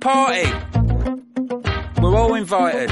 [0.00, 0.50] party.
[2.00, 2.90] We're all invited.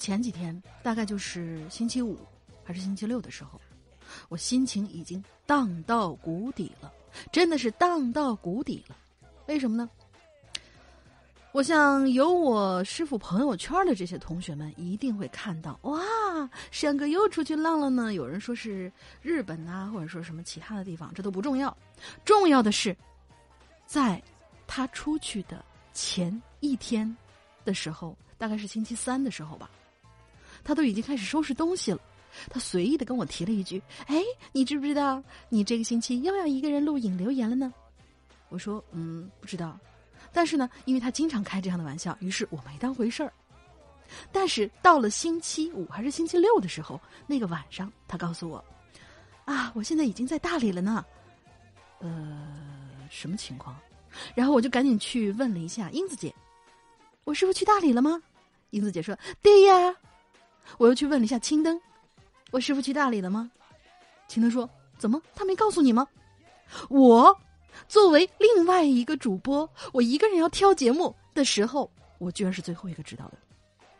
[0.00, 2.18] 前几天，大概就是星期五
[2.64, 3.60] 还是星期六的时候，
[4.30, 6.90] 我心情已经荡到谷底了，
[7.30, 8.96] 真的是荡到谷底了。
[9.46, 9.88] 为什么呢？
[11.52, 16.00] 我想有我师傅朋友圈的这些同学们一定会看到，哇，
[16.70, 18.14] 山哥又出去浪了呢。
[18.14, 18.90] 有人说是
[19.20, 21.76] 日本呐、或者说什么其他的地方，这都不重要，
[22.24, 22.96] 重要的是，
[23.84, 24.22] 在
[24.66, 25.62] 他出去的
[25.92, 27.14] 前一天
[27.64, 29.68] 的时候，大概是星期三的时候吧，
[30.70, 31.98] 他都已经开始收拾东西了。
[32.48, 34.22] 他随意的跟我提了一句：“哎，
[34.52, 37.74] 你知不知道你这个星期又要一个人录影留言了呢？”
[38.50, 39.76] 我说：“嗯，不知道。”
[40.32, 43.32] 但是呢，因为他经常开这样的玩笑，于是我没当回事儿。
[44.30, 48.64] 但是到了星期五还是星期六的时候，那个晚上，他告诉我
[49.46, 51.04] ：“啊，我现在已经在大理了呢。”
[51.98, 52.08] 呃，
[53.10, 53.76] 什么情况？
[54.36, 56.32] 然后我就赶紧去问了一下英子姐
[57.26, 58.22] ：“我师傅去大理了吗？”
[58.70, 59.92] 英子姐说：“对呀。”
[60.78, 61.80] 我又去问了一下青灯
[62.50, 63.50] ：“我师傅去大理了吗？”
[64.28, 65.20] 青灯说：“怎么？
[65.34, 66.06] 他没告诉你吗？”
[66.88, 67.36] 我
[67.88, 73.38] 作为另外一个主播，我一个人要挑节目的时候，我居然是最后一个知道的。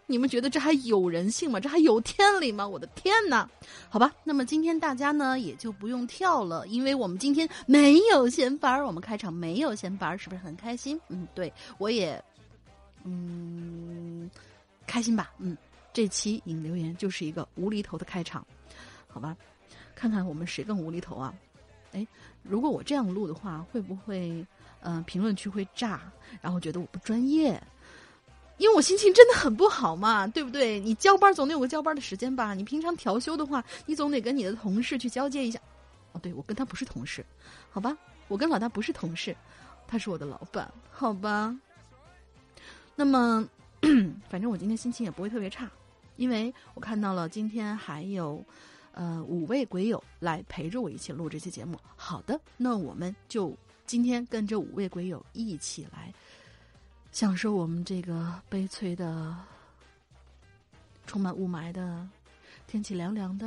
[0.07, 1.61] 你们觉得这还有人性吗？
[1.61, 2.67] 这还有天理吗？
[2.67, 3.49] 我的天哪！
[3.89, 11.01] 好吧，那么今天大家呢也就不用跳了，因为我们今天没有闲班儿，我们开场没有闲班儿，是不是很开心？
[11.09, 12.21] 嗯，对我也，
[13.05, 14.29] 嗯，
[14.85, 15.31] 开心吧？
[15.39, 15.57] 嗯，
[15.93, 18.47] 这期引留言就是一个无厘头的开场，
[19.09, 19.37] 好吧？
[19.95, 21.35] 看看我们谁更无厘头啊？
[21.93, 22.07] 哎，
[22.43, 24.47] 如果我这样录的话，会不会
[24.83, 26.01] 嗯、评论区会炸，
[26.41, 27.61] 然后觉得我不专业？
[28.57, 30.79] 因为我心情真的很不好嘛，对不对？
[30.81, 32.55] 你交班总得有个交班的时间吧？
[32.55, 35.59] 你平常调休的话，你总得跟你的同事去交接一下。
[36.13, 37.25] 哦，对，我跟他不是同事，
[37.71, 37.97] 好吧？
[38.29, 39.37] 我跟老大不是同事，
[39.87, 41.55] 他是我的老板，好吧？
[42.95, 43.47] 那么，
[44.29, 45.71] 反正我今天心情也不会特别差，
[46.21, 48.45] 因为我看到了今天还有
[48.93, 51.81] 呃五位鬼友来陪着我一起录这期节目。
[51.97, 56.13] 好的，那我们就今天跟着五位鬼友一起来。
[57.11, 59.35] 享受我们这个悲催的、
[61.07, 62.07] 充满雾霾的、
[62.67, 63.47] 天气凉凉的、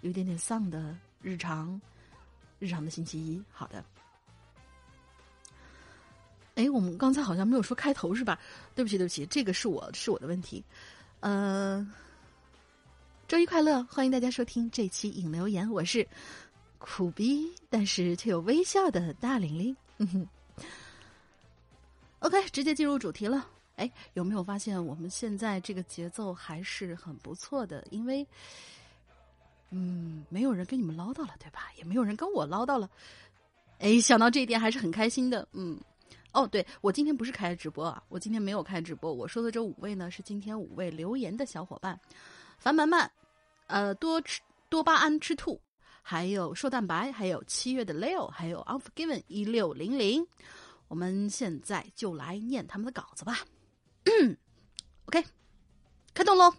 [0.00, 1.80] 有一点点丧的日常，
[2.58, 3.40] 日常的星期一。
[3.52, 3.84] 好的，
[6.56, 8.36] 哎，我们刚才好像没有说开头是吧？
[8.74, 10.64] 对不起，对不起，这个是我是我的问题。
[11.20, 11.84] 呃，
[13.26, 16.06] 周一快乐，欢迎大家收听这期引留言，我是
[16.78, 19.76] 苦逼但是却有微笑的大玲玲。
[19.96, 20.28] 嗯哼。
[22.20, 23.44] OK，直接进入主题了。
[23.74, 27.84] 哎，有没有发现我们现在这个节奏还是很不错的？
[27.90, 28.24] 因为，
[29.70, 31.72] 嗯，没有人跟你们唠叨了，对吧？
[31.78, 32.88] 也没有人跟我唠叨了。
[33.80, 35.46] 哎，想到这一点还是很开心的。
[35.52, 35.80] 嗯，
[36.38, 39.12] 哦，对我今天不是开直播啊，我今天没有开直播。
[39.12, 41.98] 我说的这五位呢，是今天五位留言的小伙伴：
[42.58, 43.10] 樊曼曼，
[43.66, 45.60] 呃，多吃多巴胺吃兔，
[46.00, 50.24] 还有瘦蛋白，还有七月的 Leo，还有 Unforgiven 一六零零。
[50.86, 53.40] 我们现在就来念他们的稿子吧。
[55.06, 55.24] OK，
[56.14, 56.54] 开动喽。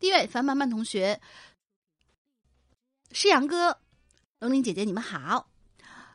[0.00, 1.20] 第一位樊曼曼同学，
[3.12, 3.78] 诗阳哥，
[4.40, 5.48] 龙玲姐姐，你们好，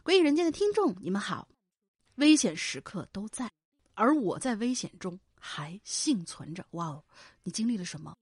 [0.03, 1.47] 鬼影人间的听众，你们好，
[2.15, 3.51] 危险时刻都在，
[3.94, 6.65] 而我在危险中还幸存着。
[6.71, 7.04] 哇哦，
[7.44, 8.15] 你经历了什么？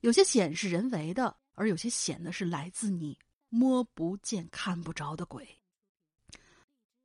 [0.00, 3.16] 有些险是人为的，而有些险呢是来自你
[3.48, 5.48] 摸不见、看不着的鬼。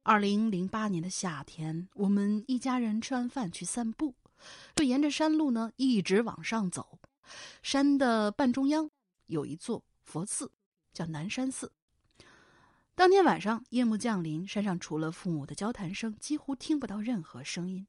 [0.01, 4.15] 二零零八年的夏天，我们一家人吃完饭去散步，
[4.73, 6.97] 就沿着山路呢一直往上走。
[7.61, 8.89] 山的半中央
[9.25, 10.49] 有一座佛寺，
[10.93, 11.71] 叫南山寺。
[12.97, 17.85] 当天晚上夜幕降临，山上除了父母的交谈声，几乎听不到任何声音。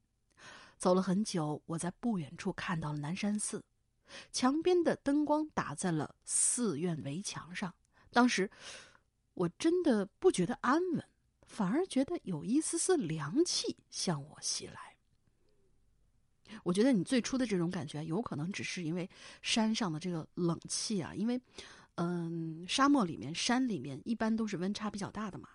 [0.77, 3.63] 走了很久，我在不远处看到了南山寺。
[4.31, 7.73] 墙边的灯光打在了寺院围墙上，
[8.11, 8.47] 当时
[9.33, 11.03] 我真的不觉得安稳，
[11.41, 14.95] 反而觉得有一丝丝凉气向我袭来。
[16.61, 19.09] 我觉得你最初的这种感觉，有可能只是因为
[19.41, 21.41] 山上的这个冷气啊，因为，
[22.01, 25.49] 嗯，沙漠里面、山里面一般都是温差比较大的嘛。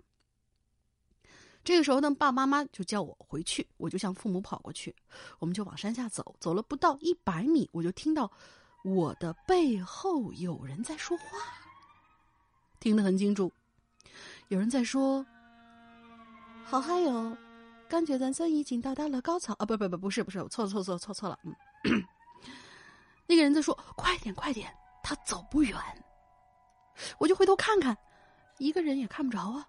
[1.64, 4.94] 这个时候呢，爸爸妈妈就叫我回去，我就向父母跑过去，
[5.38, 6.36] 我们就往山下走。
[6.38, 8.30] 走了不到一百米，我就听到
[8.84, 11.24] 我的背后有人在说话，
[12.78, 13.50] 听得很清楚。
[14.48, 15.24] 有人在说
[16.66, 17.34] ：“好嗨哟，
[17.88, 21.38] 感觉人生已经到达了高潮啊！”不不不，不是不是，我错错错错错了。
[21.44, 21.54] 嗯，
[23.26, 24.70] 那个人在说：“快点快点，
[25.02, 25.74] 他走不远。”
[27.18, 27.96] 我就回头看看，
[28.58, 29.68] 一个人也看不着啊。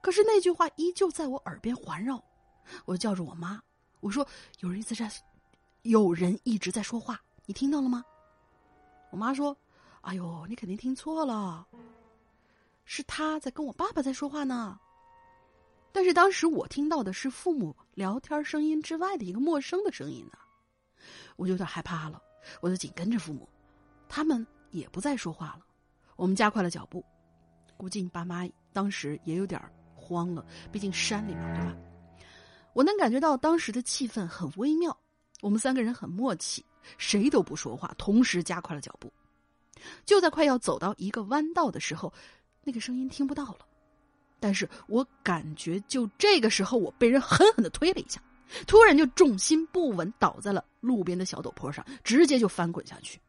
[0.00, 2.22] 可是那句话依旧在我耳边环绕，
[2.84, 3.60] 我叫着我妈，
[4.00, 4.26] 我说
[4.60, 5.10] ：“有人一直在，
[5.82, 8.04] 有人一直在说话，你听到了吗？”
[9.10, 9.56] 我妈说
[10.02, 11.66] ：“哎呦，你肯定听错了，
[12.84, 14.78] 是他在跟我爸爸在说话呢。”
[15.90, 20.38] 但是当时我听到的是父母聊天声音之外的一个陌生的声音呢，
[21.36, 22.20] 我就有点害怕了，
[22.60, 23.48] 我就紧跟着父母，
[24.08, 25.64] 他们也不再说话了，
[26.16, 27.04] 我们加快了脚步，
[27.76, 29.60] 估计你爸妈当时也有点
[29.94, 31.76] 慌了，毕竟山里面对吧？
[32.72, 34.96] 我能感觉到当时的气氛很微妙，
[35.40, 36.64] 我们三个人很默契，
[36.98, 39.12] 谁都不说话，同时加快了脚步。
[40.04, 42.12] 就在快要走到一个弯道的时候，
[42.62, 43.58] 那个声音听不到了，
[44.40, 48.22] 但是我感觉就这个时候，我被人狠狠的推了一下，
[48.66, 53.20] 突然就重心不稳，倒在了路边的小陡坡上，直接就翻滚下去，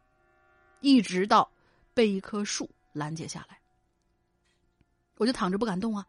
[0.81, 1.49] 一直到
[1.95, 3.57] 被一棵树拦截下来，
[5.17, 6.05] 我就躺着不敢动啊。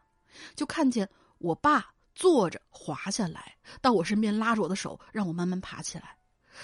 [0.53, 6.15] 就看见我爸坐着滑下来，到我身边拉着我的手，让我慢慢爬起来。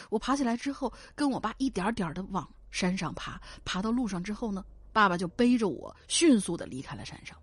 [0.09, 3.39] 我爬起来之后，跟我爸一点点的往山上爬。
[3.63, 7.37] 爬到路上之后呢，爸爸就背着我迅速的离开了山上。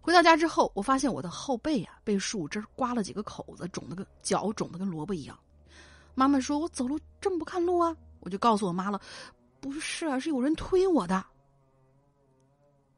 [0.00, 5.38] 回到家之后，我发现我的后背啊被树枝刮了几个口子，肿的跟脚肿的跟萝卜一样。
[6.14, 9.00] 妈妈说我走路这么不看路啊，我就告诉我妈了，
[9.60, 11.24] 不是啊，是有人推我的。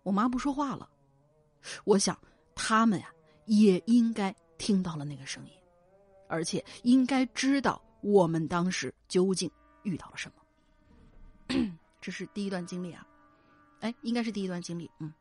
[0.03, 0.89] 我妈不说话了。
[1.85, 2.19] 我想，
[2.55, 3.13] 他们呀
[3.47, 5.53] 也应该听到了那个声音，
[6.29, 9.51] 而且应该知道我们当时究竟
[9.83, 11.73] 遇到了什么。
[12.01, 13.07] 这是第一段经历啊，
[13.81, 14.91] 哎，应该是第一段经历。
[14.99, 15.13] 嗯，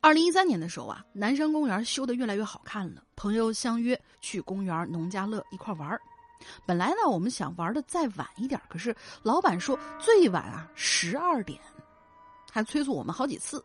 [0.00, 6.00] 二零一三年的时候啊，南山公园修的越来越好看了，朋友相约去公园农家乐一块玩
[6.66, 11.60] 本来呢，我们想玩的再晚一点，可是老板说最晚啊十二点，
[12.50, 13.64] 还催促我们好几次。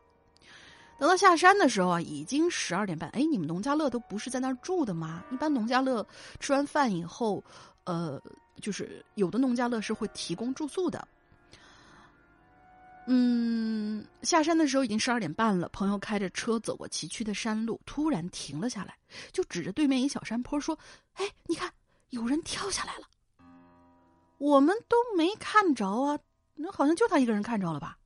[0.98, 3.10] 等到下山的时候啊，已经十二点半。
[3.12, 5.24] 哎，你们农家乐都不是在那儿住的吗？
[5.32, 6.06] 一般农家乐
[6.42, 7.42] 吃完饭以后，
[7.86, 8.22] 呃，
[8.62, 11.08] 就是有的农家乐是会提供住宿的。
[13.08, 15.70] 嗯，下山的时候已经十二点半了。
[15.70, 18.94] 朋友开着车走过崎岖的山路，突然停了下来，
[19.32, 20.78] 就指着对面一小山坡说
[21.16, 21.72] ：“哎，你看，
[22.10, 23.08] 有人跳下来了。”
[24.38, 26.20] 我们都没看着啊，
[26.56, 27.98] 那好像就他一个人看着了吧。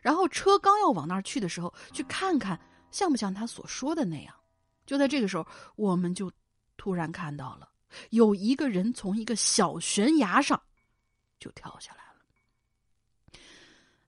[0.00, 2.60] 然后车刚要往那儿去的时候，去看看
[2.90, 4.34] 像不像他所说的那样。
[4.86, 5.46] 就在这个时候，
[5.76, 6.30] 我们就
[6.76, 7.68] 突然看到了
[8.10, 10.60] 有一个人从一个小悬崖上
[11.38, 13.40] 就跳下来了。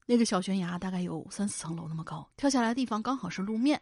[0.07, 3.81] 那个小悬崖大概有三四层楼那么高，跳下来的地方刚好是路面。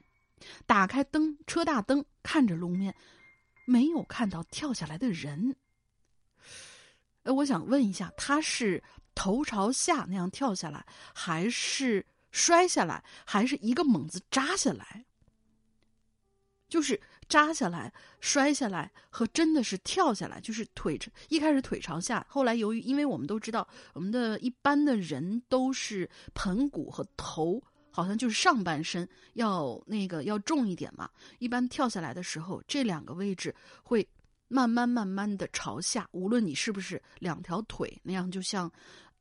[0.66, 2.94] 打开灯，车大灯看着路面，
[3.64, 5.56] 没有看到跳下来的人。
[7.22, 8.82] 呃，我想问一下，他是？
[9.14, 15.04] 头朝下那样跳下来，还是摔下来，还是一个猛子扎下来？
[16.66, 27.62] 就是扎下来、摔下来和真的是跳下来，就是腿一开始腿朝下，后来由于因为我们都知道，我们的一般的人都是盆骨和头
[27.92, 31.08] 好像就是上半身要那个要重一点嘛，
[31.38, 34.06] 一般跳下来的时候，这两个位置会
[34.48, 38.70] 慢慢慢慢的朝下，无论你是不是两条腿那样，就像，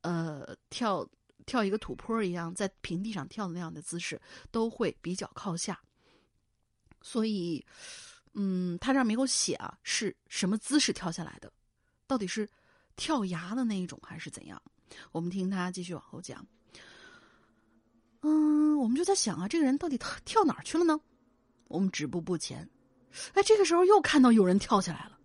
[0.00, 1.08] 呃，跳
[1.46, 5.78] 跳一个土坡一样，在平地上跳的那样的姿势，都会比较靠下。
[7.02, 7.64] 所以，
[8.34, 11.52] 嗯，他这儿没有写啊，是什么姿势跳下来的？
[12.06, 12.48] 到底是
[12.96, 14.60] 跳崖的那一种，还是怎样？
[15.10, 16.46] 我们听他继续往后讲。
[18.22, 20.98] 嗯，我们就在想啊，这个人到底跳哪儿去了呢？
[21.68, 22.68] 我们止步不前。
[23.34, 25.18] 哎，这个时候又看到有人跳下来了。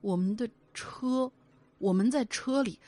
[0.00, 1.30] 我们的车，
[1.78, 2.78] 我们在车里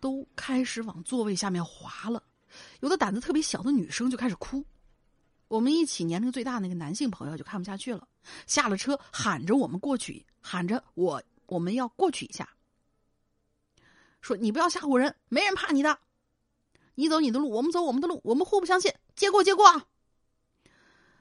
[0.00, 2.22] 都开始往座位下面滑了。
[2.80, 4.64] 有的胆子特别小的女生就开始哭。
[5.48, 8.08] 我们一起年龄最大那个男性朋友就看不下去了，
[8.46, 12.48] 下了车喊着我们过去，喊着我我们要过去一下。
[14.20, 15.98] 说你不要吓唬人，没人怕你的。
[16.96, 18.92] 你走你的路，我们走我们的路，我们互不相信。
[19.14, 19.86] 借过，借过啊！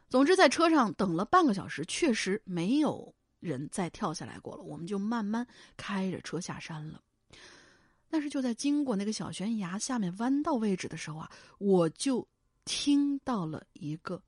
[0.09, 4.63] 总之，在车上等了半个小时，确实没有人再跳下来过了。
[4.63, 5.45] 我们就慢慢
[5.77, 7.01] 开着车下山了。
[8.09, 12.25] 但是，就在经过那个小悬崖下面弯道位置的时候啊，我就
[12.63, 14.21] 听到了一个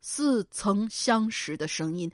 [0.00, 2.10] 似曾相识的声音。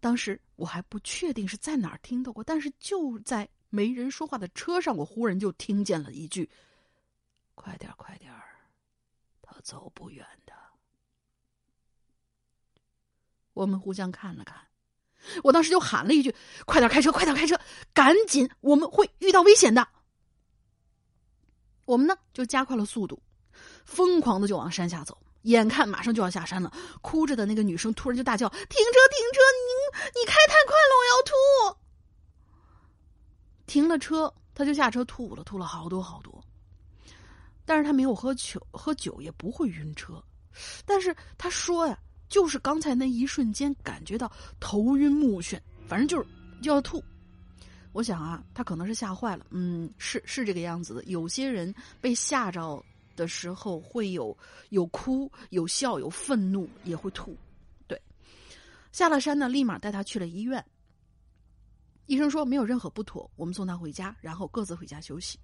[0.00, 6.48] 当时我还不确定是在哪儿听到过，但是就在没人说话的车上，我忽然就听见了一句。
[7.68, 8.56] 快点，快点儿，
[9.42, 10.54] 他走不远的。
[13.52, 14.56] 我们互相看了看，
[15.44, 16.34] 我当时就喊了一句
[16.64, 17.60] ：“快点开车，快点开车，
[17.92, 19.86] 赶紧，我们会遇到危险的。”
[21.84, 23.22] 我们呢就加快了速度，
[23.84, 25.20] 疯狂的就往山下走。
[25.42, 26.72] 眼看马上就要下山了，
[27.02, 29.40] 哭着的那个女生突然就大叫：“停车，停车！
[29.52, 31.22] 你你开太快了，我要
[31.74, 31.78] 吐！”
[33.68, 36.42] 停了车，他就下车吐了，吐了好多好多。
[37.68, 40.24] 但是他没有喝酒，喝酒也不会晕车。
[40.86, 46.26] 但是他说呀，就是刚才那一瞬间感觉到头晕目眩，反正就是
[46.62, 47.04] 就要吐。
[47.92, 49.46] 我想啊，他可能是吓坏了。
[49.50, 51.04] 嗯，是是这个样子的。
[51.04, 52.82] 有些人被吓着
[53.14, 54.34] 的时候会有
[54.70, 57.36] 有哭、有笑、有愤怒，也会吐。
[57.86, 58.00] 对，
[58.92, 60.64] 下了山呢，立马带他去了医院。
[62.06, 65.38] 医生说没有任何不妥，我们送他回家，然后各自回家休息。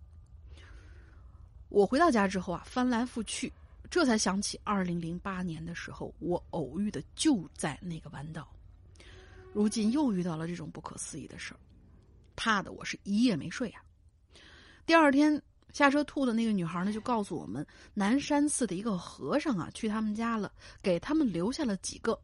[1.75, 3.53] 我回到家之后啊，翻来覆去，
[3.91, 8.49] 这才想起二零零八年的时候，我偶遇的就在那个弯道。
[9.53, 11.59] 如今又遇到了这种不可思议的事儿，
[12.37, 13.83] 怕的我是一夜没睡呀。
[14.87, 22.17] 第二天下车吐的那个女孩呢，就告诉我们，南山寺的一个和尚啊，去他们家了，给他们留下了几个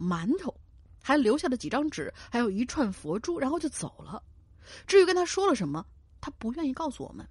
[0.00, 0.54] 馒头，
[1.02, 4.22] 还留下了几张纸，还有一串佛珠，然后就走了。
[4.86, 5.84] 至于跟他说了什么，
[6.18, 7.28] 他不愿意告诉我们。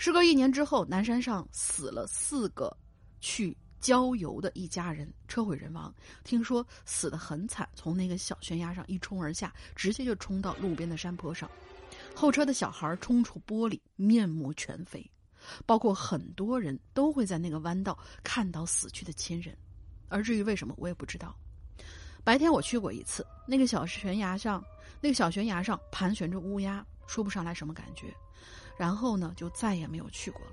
[0.00, 2.74] 时隔一年之后，南山上死了四个
[3.20, 5.94] 去郊游的一家人，车毁人亡。
[6.24, 11.50] 听说死的很惨，从那个小悬崖上一冲而下，直接就冲到路边的山坡上。
[12.14, 15.06] 后车的小孩冲出玻璃，面目全非。
[15.66, 19.54] 包括很多人都会在那个弯道看到死去的亲人，
[20.08, 21.36] 而至于为什么，我也不知道。
[22.24, 24.64] 白天我去过一次，那个小悬崖上，
[24.98, 28.10] 那个小悬崖上盘旋着乌鸦，说不上来什么感觉。
[28.80, 30.52] 然后呢，就再也没有去过了。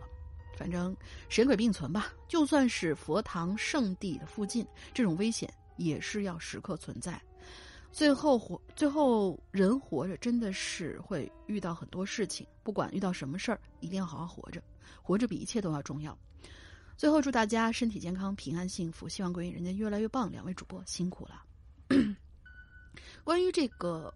[0.58, 0.94] 反正
[1.30, 7.18] 神鬼并存吧，就算是佛堂圣地的附近，这种危险也是要时刻存在。
[7.90, 14.62] 最后活，最后人活着真的是会遇到很多事情，不管遇到什么事儿，一定要好好活着，
[15.02, 16.18] 活着比一切都要重要。
[16.98, 20.30] 最后祝大家身体健康、平安幸福，希望鬼影人间越来越棒。
[20.30, 21.46] 两位主播辛苦了。
[23.24, 24.14] 关于这个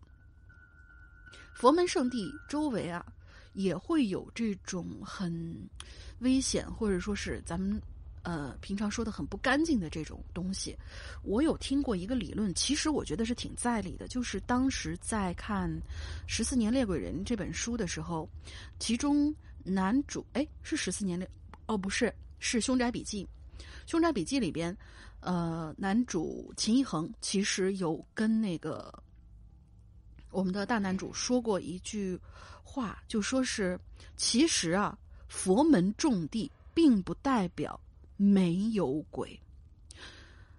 [1.55, 3.05] 佛门圣地周围啊。
[3.53, 5.69] 也会有这种很
[6.19, 7.81] 危险，或者说是咱们
[8.23, 10.75] 呃平常说的很不干净的这种东西。
[11.23, 14.07] 我有听过一个理论，其实我觉得是挺在理的。
[14.07, 15.69] 就是当时在看
[16.27, 18.29] 《十四年猎鬼人》这本书的时候，
[18.79, 21.27] 其中男主哎是《十四年猎》
[21.65, 23.27] 哦不是是《凶宅笔记》，
[23.85, 24.75] 《凶宅笔记》里边
[25.19, 28.93] 呃男主秦一恒其实有跟那个
[30.29, 32.17] 我们的大男主说过一句。
[32.71, 33.77] 话就说是，
[34.15, 34.97] 其实啊，
[35.27, 37.77] 佛门种地并不代表
[38.15, 39.37] 没有鬼。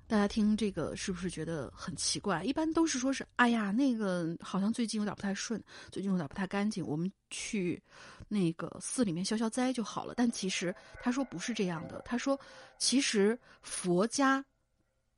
[0.07, 2.45] 大家听这个是不是觉得很奇怪？
[2.45, 5.59] 一般都是说是，哎呀，那个好像最近有点不太顺，
[5.91, 7.83] 最近有点不太干净，我们去
[8.29, 10.13] 那个寺里面消消灾就好了。
[10.15, 12.39] 但其实他说不是这样的，他说
[12.77, 14.45] 其实佛家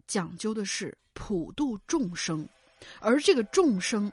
[0.07, 2.49] 讲究的是普度众生，
[3.01, 4.13] 而这个众生。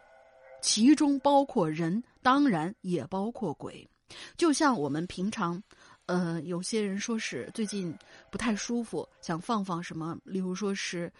[0.63, 3.87] 其中包括人，当然也包括鬼。
[4.35, 5.61] 就像我们平常，
[6.05, 7.97] 呃，有些人说是最近
[8.29, 11.11] 不太舒服，想放放什么，例如说是，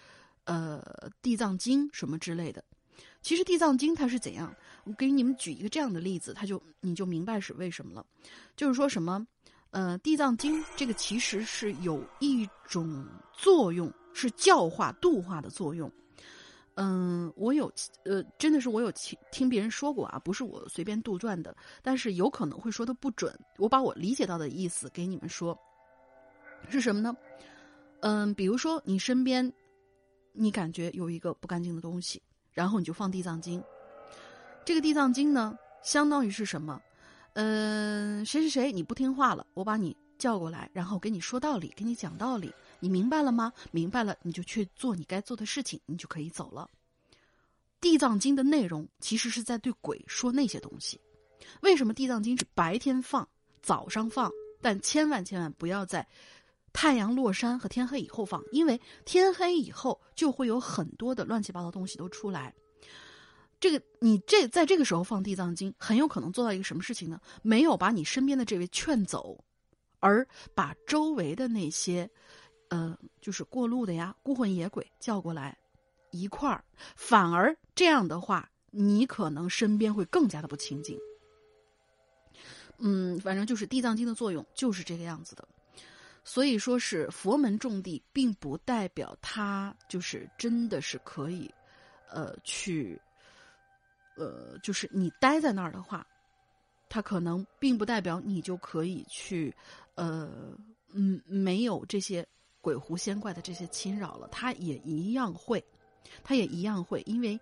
[0.44, 0.84] 呃，
[1.22, 2.64] 地藏经什么之类的。
[3.22, 4.54] 其实《地藏经》它是怎样？
[4.84, 8.06] 我给你们举一个这样的例子，它就你就明白是为什么了。
[8.58, 9.26] 就是说什么，
[9.70, 15.90] 呃，《地藏经》这个其实是有一种作用，是教化度化的作用。
[16.76, 17.72] 嗯，我有
[18.06, 23.38] 呃，真的是我有听听别人说过啊，不是我随便杜撰的，但是有可能会说的不准。
[23.58, 25.58] 我把我理解到的意思给你们说，
[26.70, 27.16] 是什么呢？
[28.00, 29.52] 嗯，比如说你身边，
[30.32, 33.62] 你感觉有一个不干净的东西，然后你就放地藏经。
[34.66, 36.82] 这个地藏经呢，相当于是什么？
[37.34, 42.54] 嗯，谁谁谁你不听话了，我把你叫过来，然后给你说道理，给你讲道理。
[42.82, 43.54] 你明白了吗？
[43.72, 46.68] 明白了，你就去做你该做的事情，你就可以走了。
[47.80, 51.00] 地藏经的内容其实是在对鬼说那些东西。
[51.62, 53.28] 为什么地藏经是白天放、
[53.62, 54.32] 早上放？
[54.62, 56.08] 但千万千万不要在
[56.74, 62.54] 太阳落山和天黑以后放，因为天黑以后就会有很多的乱七八糟东西都出来。
[63.60, 67.22] 这个你这在这个时候放地藏经，很有可能做到一个什么事情呢？
[67.44, 69.44] 没有把你身边的这位劝走，
[70.00, 72.10] 而把周围的那些。
[72.72, 75.58] 呃，就是过路的呀，孤魂野鬼叫过来
[76.12, 76.64] 一块儿，
[76.96, 80.98] 反而这样的话，你可能身边会更加的不清净。
[82.78, 85.46] 嗯，反正就是地藏经的作用就是这个样子的，
[86.24, 91.54] 所以说是佛门种地，并不代表它就是真的是可以，
[92.10, 92.98] 呃，去，
[94.16, 96.08] 呃，就是你待在那儿的话，
[96.88, 99.54] 它可能并不代表你就可以去，
[99.96, 100.56] 呃，
[100.94, 102.26] 嗯，没有这些。
[102.62, 105.64] 鬼狐仙怪的这些侵扰了，他也一样会，
[106.24, 107.40] 他也一样会，因为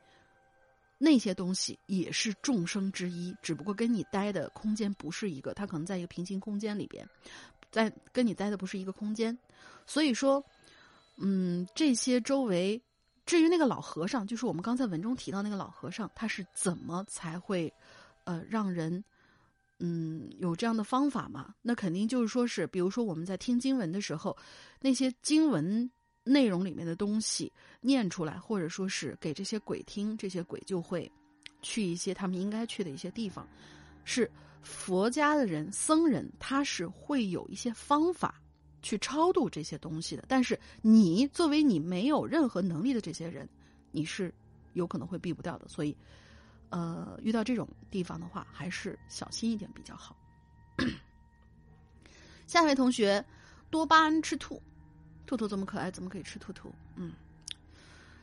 [0.97, 7.07] 那些东西也是众生之一，只不过跟你待的空间不是一个，他可能在一个平行空间里边，
[7.69, 9.37] 在跟你待的不是一个空间，
[9.85, 10.43] 所以说，
[11.17, 12.81] 嗯，这些周围，
[13.25, 17.71] 至于那个老和尚，就是我们刚才文中提到那个老和尚，他是怎么才会，
[18.23, 19.03] 呃，让人。
[19.79, 21.55] 嗯，有这样的方法吗？
[21.61, 24.35] 那肯定就是说是，比如说我们在听经文的时候，
[24.81, 25.89] 那些经文
[26.23, 31.09] 内容里面的东西念出来，或者说是给这些鬼听，这些鬼就会
[31.61, 33.47] 去一些他们应该去的一些地方。
[34.03, 34.29] 是
[34.61, 38.41] 佛家的人、僧人，他是会有一些方法
[38.81, 40.25] 去超度这些东西的。
[40.27, 43.47] 但是你作为你没有任何能力的这些人，
[43.91, 44.33] 你是
[44.73, 45.67] 有可能会避不掉的。
[45.69, 45.95] 所以。
[46.69, 50.15] 呃，遇到这种地方的话，还是小心一点比较好。
[52.47, 53.23] 下一位同学，
[53.69, 54.61] 多巴胺吃兔，
[55.25, 56.73] 兔兔这么可爱，怎么可以吃兔兔？
[56.95, 57.11] 嗯，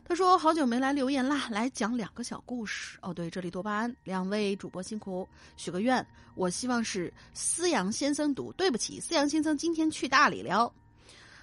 [0.05, 2.99] 他说好久没来留言啦，来讲两个小故事。
[3.03, 6.05] 哦，对，这里多巴胺，两位主播辛苦，许个愿，
[6.35, 8.53] 我希望是思阳先生读。
[8.53, 10.73] 对不起，思阳先生今天去大理了，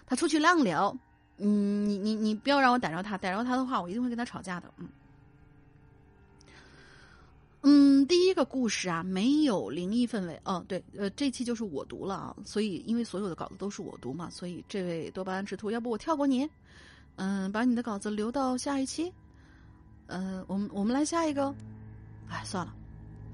[0.06, 0.98] 他出去浪了。
[1.38, 4.74] 嗯，你你你不要让我逮着他，逮着他的话，我一定会跟他吵架的。
[4.78, 4.88] 嗯。
[7.65, 10.38] 嗯，第一个故事啊，没有灵异氛围。
[10.43, 16.45] 哦，对，呃，这期就是我读了啊，所以因为所有的稿子都是我读嘛，所以这位多巴胺之徒，要不我跳过你，
[17.15, 19.12] 嗯，把你的稿子留到下一期。
[20.08, 21.56] 呃，我们我们来下一个。
[22.28, 22.76] 哎，算了，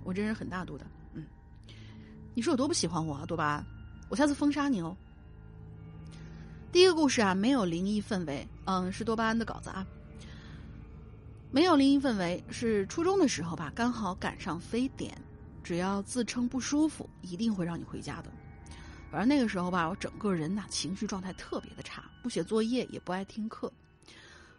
[0.04, 0.86] 我这人很大度的。
[1.14, 1.26] 嗯，
[2.36, 3.66] 你说有多不喜欢我啊，多巴胺？
[4.10, 4.96] 我下次封杀你哦。
[6.72, 8.48] 第一个故事啊，没有灵异氛围。
[8.66, 9.88] 嗯，是多巴胺的稿子啊。
[11.52, 15.18] 没有灵异氛围，是初中的时候吧，刚好赶上非典，
[15.64, 18.32] 只要自称不舒服，一定会让你回家的。
[19.10, 23.72] 反正那个时候吧，我整个人呐情绪状态特别的差，不写作业也不爱听课，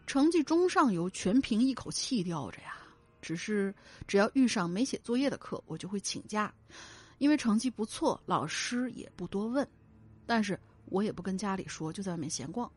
[0.05, 2.77] 成绩中上游，全凭一口气吊着呀。
[3.23, 3.73] 只是
[4.09, 6.53] 只要遇上没写作业的课，我就会请假，
[7.19, 9.65] 因为成绩不错，老师也不多问，
[10.27, 12.69] 但是我也不跟家里说，就在外面闲逛。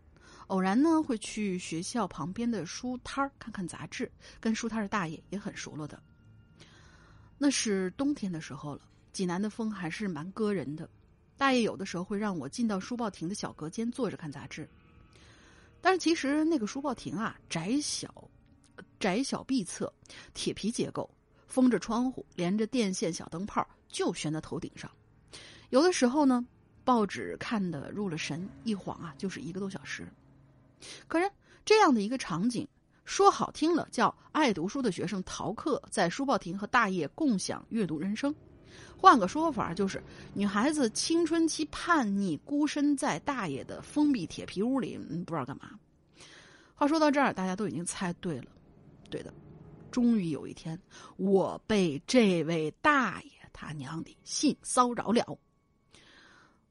[0.53, 5.99] 偶然呢，会去学校旁边的书摊儿看看杂志，跟书摊的大爷也很熟络的。
[7.39, 10.87] 那是冬天的时候了，济南的风还是蛮割人的。
[11.37, 14.69] 大爷有的时候会让我进到书报亭的小隔间坐着看杂志，
[15.81, 18.29] 但是其实那个书报亭啊，窄小，
[18.99, 19.91] 窄小闭侧，
[20.35, 21.09] 铁皮结构，
[21.47, 24.87] 封着窗户，连着电线小灯泡就悬在头顶上。
[25.71, 26.45] 有的时候呢，
[26.83, 30.07] 报纸看得入了神，一晃啊就是一个多小时。
[31.07, 31.31] 可是
[31.65, 32.67] 这样的一个场景，
[33.05, 38.31] 说好听了叫爱读书的学生逃课，在书报亭和大爷共享阅读人生；
[38.97, 40.01] 换个说法就是
[40.33, 45.71] 女孩子青春期叛逆，孤身在大爷的封闭铁皮屋里，不知道干嘛。
[46.75, 48.47] 话说到这儿，大家都已经猜对了，
[49.09, 49.33] 对的。
[49.91, 50.79] 终于有一天，
[51.17, 55.37] 我被这位大爷他娘的性骚扰了，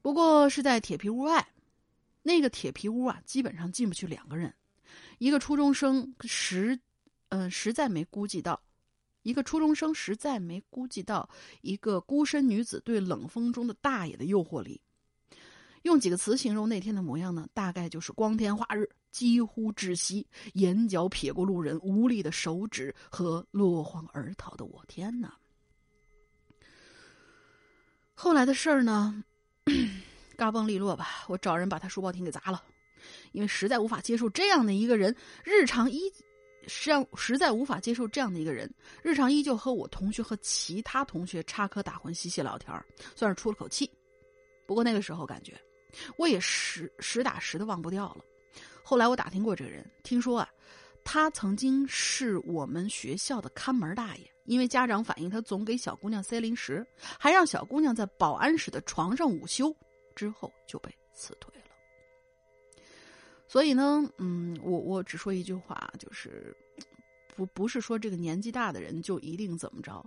[0.01, 1.47] 不过是在铁皮屋外。
[2.23, 4.51] 那个铁皮屋啊，基本上进不去两个人。
[5.19, 6.79] 一个初中生实，
[7.29, 8.59] 嗯，实在没估计到，
[9.21, 11.29] 一个初中生实在没估计到
[11.61, 14.81] 一个孤身女子对冷风中的大爷的诱惑力。
[15.83, 17.45] 用几个词形容那天的模样呢？
[17.53, 24.81] 大概就是光天化日，几乎窒息，眼角瞥过路人无力的手指和落荒而逃的我。
[24.87, 25.37] 天哪！
[28.13, 29.23] 后来的事儿呢？
[30.37, 32.63] 嘎嘣利落吧，我找人把他书包亭给砸了，
[33.31, 36.01] 因为实在无法接受这样的一个人，日常依
[36.65, 42.73] 实际上实在无法接受这样的一个人，日常依旧和我同学和其他同学插科打诨、嬉戏聊天
[43.15, 43.89] 算是出了口气。
[44.65, 45.59] 不过那个时候感觉，
[46.17, 48.23] 我也实实打实的忘不掉了。
[48.81, 50.49] 后来我打听过这个人，听说啊，
[51.03, 56.85] 他曾经是我们学校的看门大爷，因为家长反映他总给小姑娘塞零食，
[57.19, 59.75] 还让小姑娘在保安室的床上午休。
[60.15, 61.63] 之后就被辞退了。
[63.47, 66.55] 所以呢，嗯，我我只说一句话，就是
[67.35, 70.03] 不不是说这个年纪大的人就一定怎么着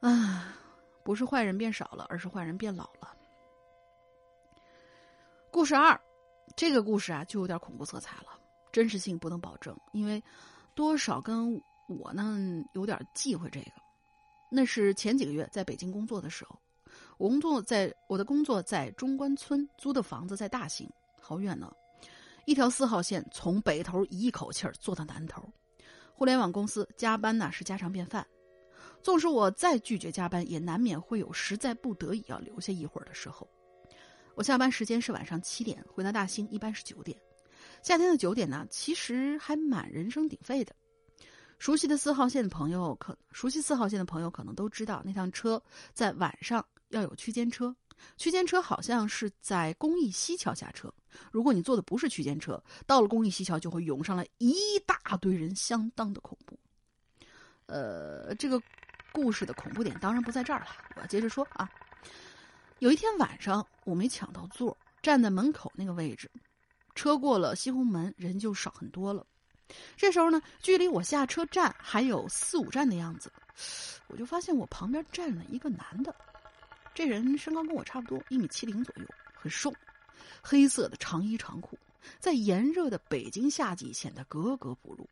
[0.00, 0.56] 啊，
[1.04, 3.14] 不是坏人变少了，而是坏人变老了。
[5.52, 6.00] 故事二，
[6.56, 8.40] 这个故事啊就有点恐怖色彩了，
[8.72, 10.20] 真实性不能保证，因为
[10.74, 11.54] 多少跟
[11.88, 12.36] 我呢
[12.72, 13.70] 有点忌讳这个。
[14.50, 16.58] 那是前几个月在北京工作的时候。
[17.16, 21.72] 我工作在我的工作在中关村，租的房子在大兴，好远呢。
[22.44, 25.48] 一条四号线从北头一口气儿坐到南头。
[26.12, 28.26] 互联网公司加班呢是家常便饭。
[29.02, 33.48] 纵使我再拒绝加班，也难免会有实在不得已要留下一会儿的时候。
[34.34, 37.16] 我下班时间是晚上七点，回到大兴一般是九点。
[37.82, 40.74] 夏天的九点呢，其实还蛮人声鼎沸的。
[41.64, 45.62] 熟悉的四号线的朋友可熟悉四号线的朋友可能都知道，那趟车
[45.94, 46.62] 在晚上。
[46.90, 47.74] 要有区间车，
[48.18, 50.92] 区间车好像是在公益西桥下车。
[51.32, 56.54] 如果你坐的不是区间车，到了公益西桥就会涌上来一大堆人，相当的恐怖。
[57.64, 58.60] 呃，这个
[59.10, 61.66] 故事的恐怖点当然不在这儿了，我要接着说啊。
[62.78, 66.30] 有一天晚上，我没抢到座，站在门口那个位置，
[66.94, 69.26] 车过了西红门，人就少很多了。
[69.96, 73.32] 这时候呢，距离我下车站还有四五站的样子，
[74.08, 76.14] 我就发现我旁边站了一个男的。
[76.94, 79.72] 这人身高跟我差不多，一米七零左右，很瘦，
[80.42, 81.78] 黑色的长衣长裤，
[82.20, 85.08] 在炎热的北京夏季显得格格不入，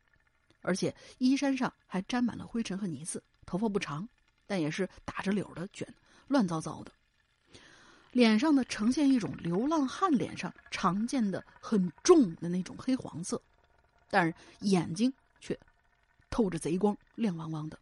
[0.61, 3.21] 而且衣衫上还沾满了灰尘和泥渍。
[3.45, 4.07] 头发不长，
[4.47, 5.85] 但也是打着绺的卷，
[6.27, 6.91] 乱糟糟的。
[8.11, 13.41] 脸上呢，呈现一种流浪汉脸上常见的很重的那种黑黄色，
[14.13, 15.59] 但是眼睛却
[16.29, 17.79] 透着贼光，亮汪汪的，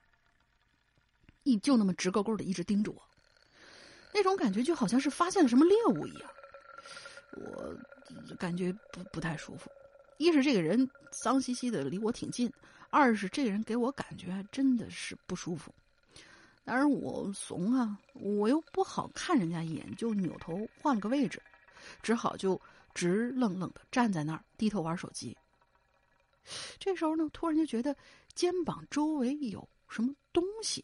[1.44, 3.02] 一就那么直勾勾的一直盯着我。
[4.14, 6.32] 那种感觉就好像是发现了什么猎物一样，
[7.34, 7.76] 我
[8.40, 9.70] 感觉不不太舒服。
[10.20, 12.50] 一是这个人脏兮兮的离我挺近，
[12.90, 15.70] 二是这个人给我感觉真的是不舒服。
[16.64, 21.42] 当然我怂啊，我又不好看人家一眼，就扭头换了个位置，
[22.02, 22.62] 只好就
[22.94, 25.36] 直愣愣的站在那儿低头玩手机。
[26.80, 27.96] 这时候呢，突然就觉得
[28.34, 30.84] 肩膀周围有什么东西。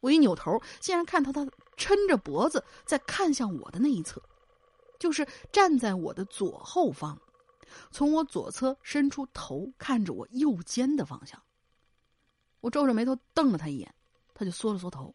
[0.00, 1.44] 我一扭头，竟然看到他
[1.76, 4.20] 抻着脖子在看向我的那一侧，
[4.98, 7.16] 就是站在我的左后方，
[7.90, 11.40] 从我左侧伸出头看着我右肩的方向。
[12.60, 13.94] 我皱着眉头瞪了他一眼，
[14.34, 15.14] 他就缩了缩头。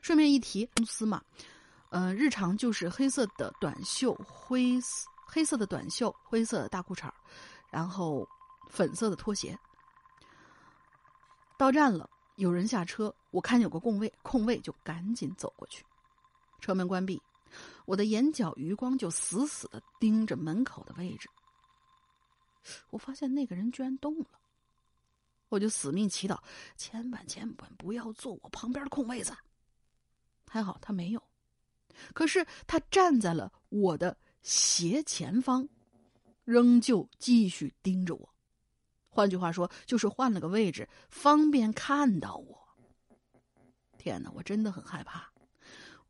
[0.00, 1.20] 顺便一提，公司嘛，
[1.90, 7.10] 呃，日常就是黑色的短袖、灰色黑色的短袖、灰色的大裤衩
[7.76, 8.26] 然后
[8.70, 9.58] 粉色的拖鞋。
[11.58, 12.08] 到站了。
[12.36, 15.84] 有人下车，我看见有个空位，空位就赶紧走过去。
[16.60, 17.20] 车门关闭，
[17.86, 21.30] 我的眼角余光就死死的盯着门口的位置。
[22.90, 24.26] 我发现那个人居然动了，
[25.48, 26.38] 我就死命祈祷，
[26.76, 29.34] 千万千万不要坐我旁边的空位子。
[30.46, 31.22] 还好他没有，
[32.12, 35.66] 可是他站在了我的斜前方，
[36.46, 38.34] 仍旧继续盯着我。
[39.10, 42.68] 换句话说，就是换了个位置，方便看到我。
[43.98, 45.30] 天哪，我真的很害怕。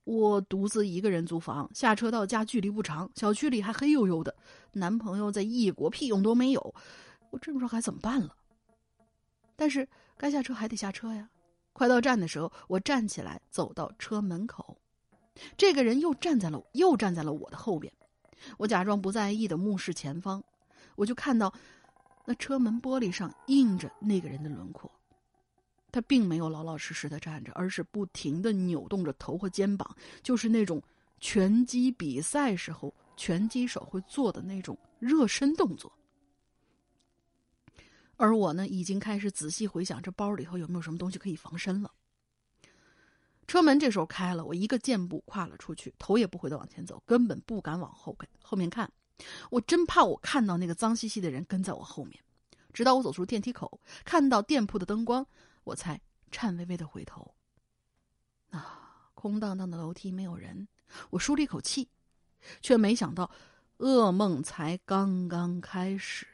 [0.04, 4.36] 我独自一个人租房，下车到家距离不长，小区里还黑黝黝的，
[4.72, 6.74] 男朋友在异国，屁用都没有，
[7.30, 8.36] 我真不知道该怎么办了。
[9.56, 11.28] 但是该下车还得下车呀。
[11.72, 14.78] 快到站的时候，我站起来走到车门口，
[15.56, 17.92] 这个人又站在了又站在了我的后边。
[18.56, 20.42] 我假装不在意的目视前方，
[20.94, 21.52] 我就看到。
[22.28, 24.90] 那车门玻璃上映着那个人的轮廓，
[25.92, 29.88] 他并没有老老实实的站着，而是不停的扭动着头和肩膀，
[30.24, 30.82] 就是那种
[31.20, 35.92] 拳击比赛时候拳击手会做的那种热身动作。
[38.16, 41.88] 而我呢，已经开始仔细回想这包里头有没有什么东西可以防身了。
[43.46, 48.90] 车门这时候开了，我一个箭步跨了出去，头也不回的往前走，根本不敢往后看后面看，
[49.50, 52.18] 我真怕我看到那个脏兮兮的人跟在我后面。
[52.72, 55.26] 直到我走出电梯口，看到店铺的灯光，
[55.64, 57.34] 我才颤巍巍的回头。
[58.50, 60.68] 啊，空荡荡的楼梯没有人，
[61.10, 61.88] 我舒了一口气，
[62.60, 63.30] 却没想到，
[63.78, 66.26] 噩梦才刚刚开始。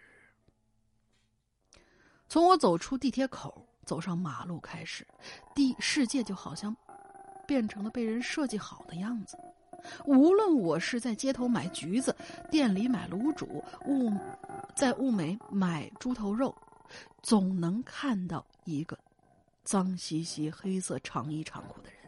[2.29, 5.07] 从我走出地铁口，走上马路开始，
[5.55, 6.75] 地世界就好像
[7.47, 9.37] 变成了被人设计好的样子。
[10.05, 12.15] 无论我是在街头买橘子，
[12.51, 14.13] 店里买卤煮，物
[14.77, 16.55] 在物美买猪头肉，
[17.21, 18.97] 总能看到一个
[19.65, 21.99] 脏兮兮、黑色长衣长裤的人。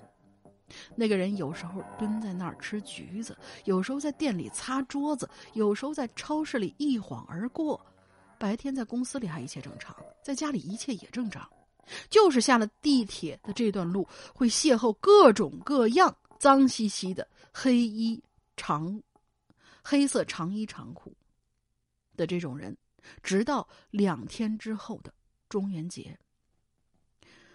[0.94, 7.84] 那个人有时候蹲在那儿吃橘子，有时候在店里擦桌子，有时候在超市里一晃而过。
[8.38, 11.48] 白天在公司里还一切正常，在家里一切也正常，
[12.08, 18.22] 就是下了地铁的这段路会邂逅各种各样脏兮兮的黑衣
[18.56, 19.02] 长、
[19.82, 21.14] 黑色长衣长裤
[22.16, 22.76] 的这种人，
[23.22, 25.12] 直到两天之后的
[25.48, 26.18] 中元节。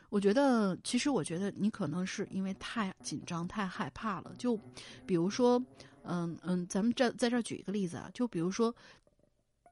[0.09, 4.33] 我觉得，其实我觉得你可能是因为太紧张、太害怕了。
[4.37, 4.57] 就
[5.05, 5.63] 比如说，
[6.03, 8.73] 嗯嗯，咱们这在这举一个例子啊，就比如说。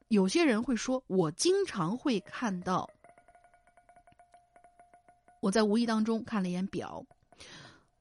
[0.10, 2.90] 有些人会说，我经常会看到，
[5.48, 7.06] 我在无意当中看了一眼表，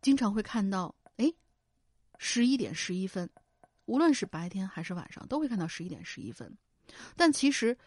[0.02, 1.32] 经常会看到，哎，
[2.18, 3.30] 十一点十一分，
[3.84, 6.52] 无论是白天还是晚上，都会看到十一点十一分。
[7.14, 7.78] 但其实，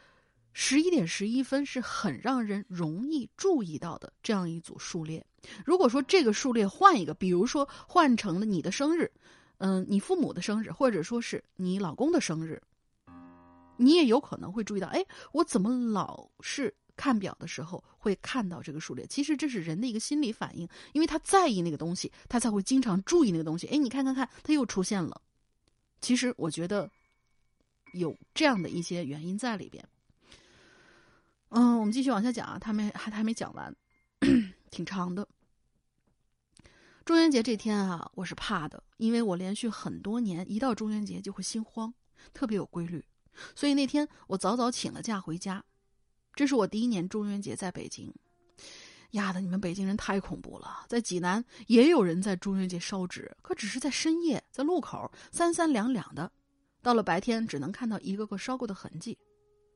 [0.54, 5.26] 十一点十一分是很让人容易注意到的这样一组数列。
[5.66, 9.12] 如果说这个数列换一个，比如说换成了你的生日，
[9.58, 12.62] 嗯，你父母的生日，或者说是你老公的生日。
[13.76, 19.08] 你也有可能会注意到，哎，我怎么老是看表的时候会看到这个数列？
[19.08, 23.68] 其实这是人的一个心理反应，因为他在意那个东西，他才会经常注意那个东西。
[23.68, 25.22] 哎，你看看看，它又出现了。
[26.02, 26.92] 其实我觉得
[27.94, 29.82] 有这样的一些原因在里边。
[31.52, 33.74] 嗯，我们继续往下讲啊，他没还还没讲完，
[34.70, 35.26] 挺长的。
[37.06, 41.94] 中元节这天啊，我是怕的，因为我连续很多年一到中元节就会心慌，
[42.34, 43.02] 特别有规律。
[43.56, 45.64] 所以那天我早早请了假回家，
[46.40, 48.10] 这是我第一年中元节在北京。
[49.12, 50.86] 丫的，你们北京人太恐怖了！
[50.88, 56.32] 在济南也有人在中元节烧纸，可只是在深夜，在路口三三两两的，
[56.82, 59.18] 到了白天只能看到一个个烧过的痕迹。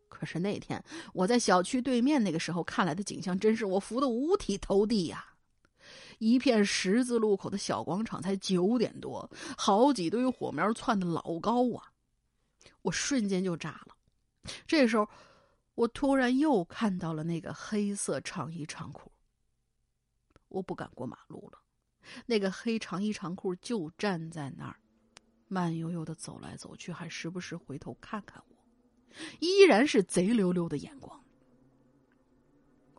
[0.08, 5.34] 可是那天我在小区对面那个时候看来的景象，真是我服的五体投地呀！
[6.17, 11.91] 一片十字路口的小广场，才九点多，好几堆火苗窜的老高啊！
[12.84, 13.93] 我瞬间就炸了，
[14.65, 15.06] 这时候，
[15.75, 19.12] 我突然又看到了那个黑色长衣长裤。
[20.49, 21.59] 我不敢过马路了，
[22.27, 24.75] 那个黑长衣长裤就站在那儿，
[25.47, 28.55] 慢悠悠的走来走去，还时不时回头看看我，
[29.39, 31.19] 依然是贼溜溜的眼光。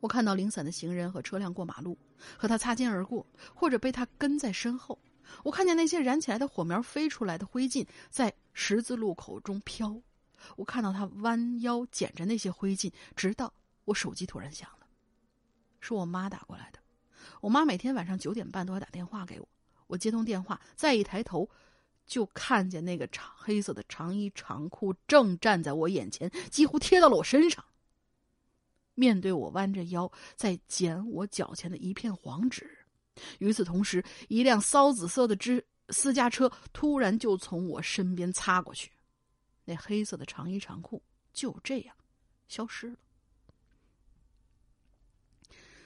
[0.01, 1.97] 我看到零散的行人和车辆过马路，
[2.37, 4.99] 和他擦肩而过，或者被他跟在身后。
[5.45, 10.03] 我看见那些燃起来的火苗飞出来的灰烬在十字路口中飘，
[10.57, 13.53] 我看到他弯腰捡着那些灰烬，直到
[13.85, 14.87] 我手机突然响了，
[15.81, 16.79] 是我妈打过来的。
[17.41, 19.49] 我妈每天晚上九点半都要打电话给我，
[19.87, 21.49] 我接通电话，再一抬头，
[22.07, 27.65] 就看见那个长黑色的长衣长裤正站在我眼前，几乎贴到了我身上，
[28.95, 32.71] 面对我弯着腰在捡我脚前的一片黄纸。
[33.39, 38.91] 与此同时，一辆骚紫色的之私家车突然就从我身边擦过去，
[39.65, 41.97] 那黑色的长衣长裤就这样
[42.49, 42.97] 消失了。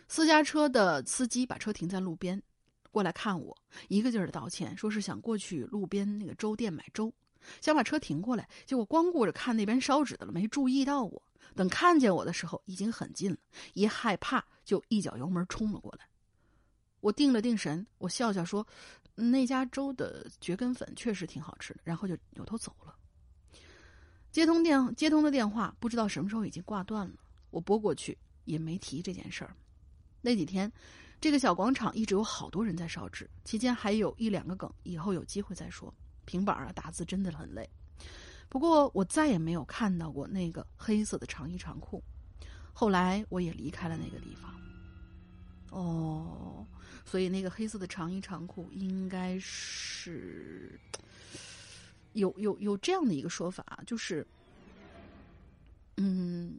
[0.09, 2.43] 私家车的司机把车停在路边，
[2.91, 3.57] 过来看我，
[3.89, 7.13] 一个劲儿的道歉，说是想过去路边那个粥店买粥，
[7.61, 11.23] 想把车停过来，结果光顾着看那边烧纸的了，没注意到我。
[11.55, 13.39] 等看见我的时候，已经很近了，
[13.75, 16.09] 一害怕就一脚油门冲了过来。
[17.01, 18.67] 我定了定神，我笑笑说
[19.15, 22.98] ：“那家粥的蕨根粉确实挺好吃的。”然后就扭头走了。
[24.39, 27.15] 接通电接通的电话，不知道什么时候已经挂断了。
[27.51, 29.53] 我拨过去，也没提这件事儿。
[30.21, 30.71] 那几天，
[31.21, 35.93] 这个小广场一直有好多人在烧纸，期间还有一两个梗，以后有机会再说。
[36.25, 37.69] 平板啊，打字真的很累。
[38.49, 42.01] 不过我再也没有看到过那个黑色的长衣长裤。
[42.73, 44.55] 后来我也离开了那个地方。
[45.71, 46.65] 哦。
[47.05, 50.79] 所以那个黑色的长衣长裤应该是
[52.13, 54.27] 有有有这样的一个说法，就是，
[55.97, 56.59] 嗯，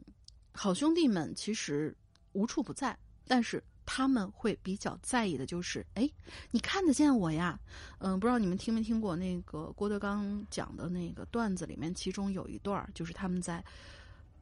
[0.52, 1.94] 好兄弟们其实
[2.32, 6.08] 无处不在，但是他们会比较在意的就是，哎，
[6.50, 7.58] 你看得见我呀？
[7.98, 13.64] 嗯，不知道你们听没听过那个郭德纲讲的那个段子里面，其中有一段儿就是他们在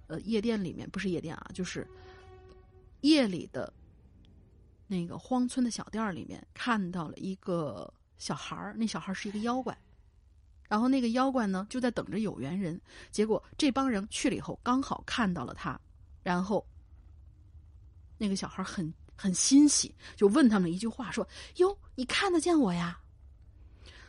[0.06, 1.86] 呃夜店里面，不是夜店啊，就是
[3.00, 3.72] 夜里的
[4.86, 9.76] 那个荒村的小店里面看到了一个小孩儿，那小孩是一个妖怪。
[10.68, 12.78] 然后那个妖怪呢，就在等着有缘人。
[13.10, 15.80] 结果这帮人去了以后，刚好看到了他，
[16.22, 16.64] 然后
[18.18, 21.26] 那个小孩很很欣喜，就问他们一句话，说
[21.56, 23.00] ：“哟，你看得见我呀？”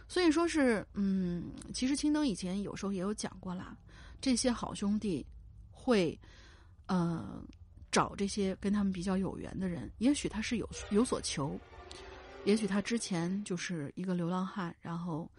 [0.10, 3.78] 所以说是，嗯，其实青灯以前有时候也有讲过啦，
[4.19, 5.26] 这些好兄弟
[5.72, 6.19] 会
[6.88, 7.41] 呃
[7.89, 11.58] 找这些跟他们比较有缘的人，也许他是有有所求，
[12.43, 15.30] 也许他之前就是一个流浪汉，然后。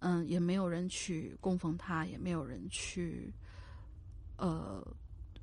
[0.00, 3.32] 嗯，也没有人去供奉他，也没有人去，
[4.36, 4.86] 呃，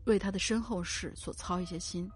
[0.06, 2.10] 为他的身后事所操一些心。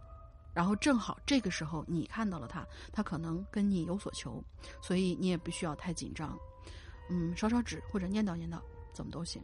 [0.54, 4.44] 然后正好这个时候你看到了他，他可能跟你有所求，
[4.82, 6.38] 所以你也不需要太紧张。
[7.10, 8.60] 嗯，烧烧纸或者念叨念叨，
[8.94, 9.42] 怎么都行。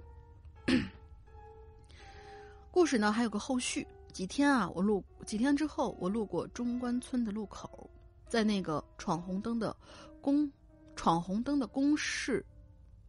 [2.72, 3.88] 故事呢还有个后续。
[4.12, 7.90] 几天啊，我路几天之后，我路过中关村的路口，
[8.28, 9.76] 在那个闯红灯的
[10.22, 10.50] 公
[10.96, 12.46] 闯红灯的公示。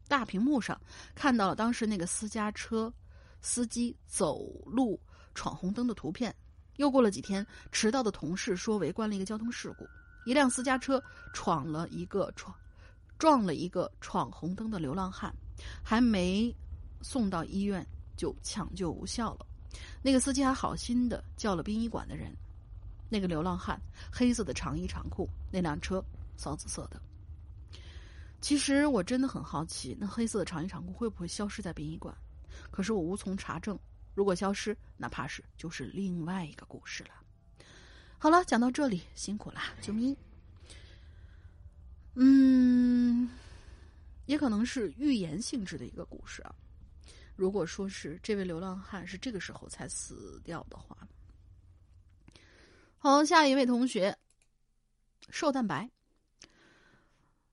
[0.09, 0.81] 大屏幕上
[1.15, 2.93] 看到了当时那个私家车
[3.41, 5.01] 司机走路
[5.35, 6.35] 闯红灯的图片。
[6.77, 9.89] 又过了几天，迟到的同事说围观了一个交通事故，
[10.27, 12.55] 一辆私家车闯了一个闯，
[13.19, 15.35] 撞了一个闯红灯的流浪汉，
[15.83, 16.55] 还没
[17.01, 19.47] 送到医院就抢救无效了。
[20.03, 22.31] 那个司机还好心的叫了殡仪馆的人。
[23.09, 23.81] 那个流浪汉
[24.13, 26.05] 黑色的长衣长裤，那辆车
[26.37, 27.01] 骚紫色的。
[28.41, 32.15] 其实我真的很好奇，那黑色的长衣长裤会不会消失在殡仪馆？
[32.71, 33.79] 可是我无从查证。
[34.15, 37.11] 如果消失，那怕是就是另外一个故事了。
[38.19, 40.17] 好了，讲到这里，辛苦了，啾咪。
[42.15, 43.29] 嗯，
[44.25, 46.55] 也可能是预言性质的一个故事啊。
[47.35, 50.97] 如果说是这位流浪汉是这个时候才死掉的话，
[52.97, 54.17] 好，下一位同学，
[55.29, 55.91] 瘦蛋白。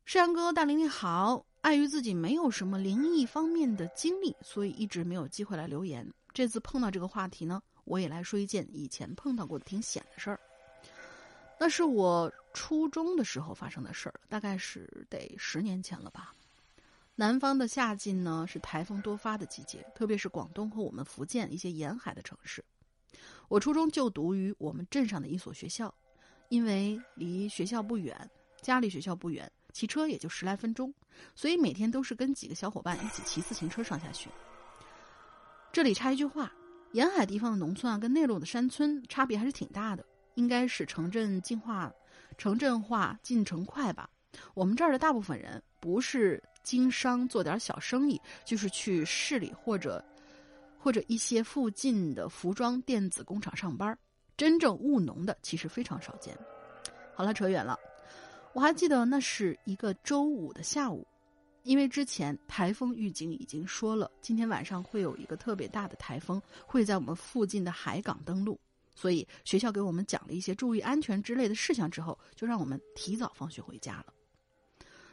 [0.06, 1.46] 山哥，大林你好。
[1.62, 6.06] 碍于自己没有什么灵异方面的经历，所以一直没有机会来留言。
[6.34, 10.38] 这次碰到这个话题呢，我也来说一件以前碰到过的挺险的事儿。
[11.58, 16.36] 那是我初中的时候发生的事儿，大概是得十年前了吧。
[17.16, 22.63] 南方的夏季呢，是台风多发的季节，特别是广东和我们福建一些沿海的城市。
[23.48, 25.94] 我初中就读于我们镇上的一所学校，
[26.50, 28.30] 因为离学校不远，
[28.62, 29.50] 家离学校不远。
[29.73, 30.93] 骑车也就十来分钟，
[31.36, 34.29] 所以每天都是跟几个小伙伴一起骑自行车上下学。
[35.71, 36.53] 这里插一句话：
[36.91, 40.05] 沿海地方的农村啊，跟内陆的山村差别还是挺大的。
[40.36, 41.91] 应该是城镇进化、
[42.39, 44.09] 城镇化进程快吧。
[44.55, 50.03] 我们这儿的大部分人不是经商做点小生意，就是去市里或者
[50.79, 53.95] 或者一些附近的服装电子工厂上班。
[54.36, 56.36] 真正务农的其实非常少见。
[57.13, 57.77] 好了，扯远了。
[58.54, 61.06] 我还记得那是一个周五的下午，
[61.63, 68.60] 因为之前台风预警已经说了，今天晚上会有一个特别大的台风会在我们附近的海港登陆，
[68.94, 74.13] 所以学校给我们讲了一些注意安全之类的事项之后，就让我们提早放学回家了。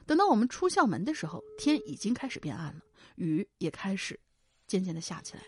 [0.05, 2.81] 等到我们出校门的时候，天已经开始变暗了，
[3.15, 4.21] 雨也开始
[4.67, 5.43] 渐渐的下起来。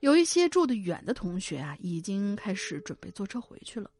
[0.00, 3.90] 有一些住得远的同学啊，已经开始准备坐车回去了。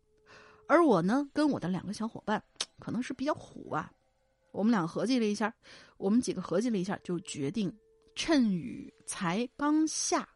[0.66, 2.42] 而我呢，跟我的两个小伙伴，
[2.78, 3.90] 可能是比较虎啊。
[4.52, 5.52] 我们俩合计了一下，
[5.96, 7.74] 我们几个合计了一下，就决定
[8.14, 10.28] 趁雨才刚下，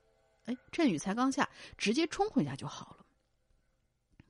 [0.46, 3.04] 哎，趁雨才刚下，直接冲回家就好了。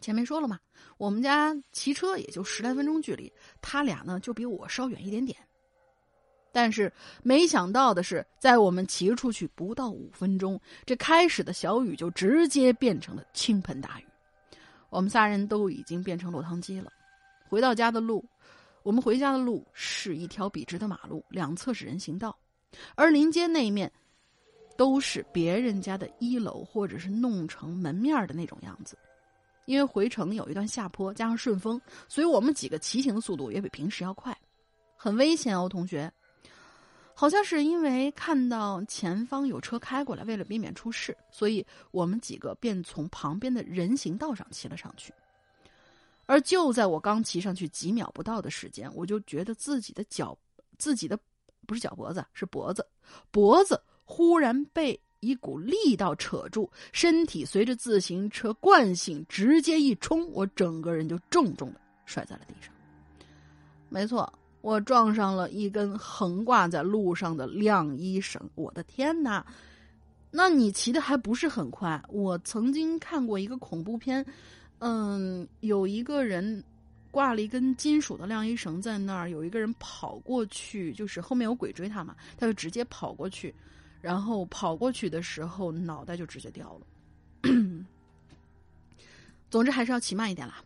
[0.01, 0.61] 前面说了嘛，
[0.97, 5.37] 我们家骑车也就十来分钟距离，他俩呢就比我稍远一点点。
[6.53, 6.93] 但是
[7.23, 14.08] 没想到的是，在我们骑出去不到五分钟，这开始的小雨就直接变成了倾盆大雨。
[14.91, 16.93] 我们仨人都已经变成落汤鸡了。
[17.49, 18.25] 回到家的路，
[18.83, 22.37] 我们回家的路是一条笔直的马路，两侧是人行道，
[22.95, 23.91] 而临街那一面
[24.77, 28.97] 都是别人家的一楼或者是弄成门面的那种样子。
[29.67, 31.79] 因为回程有一段下坡，加上顺风，
[32.09, 34.35] 所以我们几个骑行的速度也比平时要快，
[34.97, 36.11] 很危险哦，同学。
[37.21, 45.13] 好像是因为看到前方有车开过来，为了避免出事，所以我们几个便从旁边的人行道上骑了上去。
[46.27, 50.39] 而就在我刚骑上去几秒不到的时间，我就觉得自己的脚、
[50.79, 51.19] 自己的
[51.67, 52.87] 不是脚脖子，是脖子，
[53.33, 62.73] 脖子忽然被一股力道扯住，身体随着自行车惯性直接一冲，我整个人就重重的摔在了地上。
[63.89, 68.41] 没错，我撞上了一根横挂在路上的晾衣绳。
[68.55, 69.45] 我的天哪！
[70.31, 72.03] 那你骑的还不是很快？
[72.09, 74.25] 我曾经看过一个恐怖片，
[74.79, 76.63] 嗯，有一个人
[77.11, 83.55] 挂了一根金属的晾衣绳在那儿，有一个人跑过去，就是后面有鬼追他嘛，他就直接跑过去，
[84.03, 86.87] 然后跑过去的时候脑袋就直接掉了。
[89.49, 90.63] 总之还是要骑慢一点啦。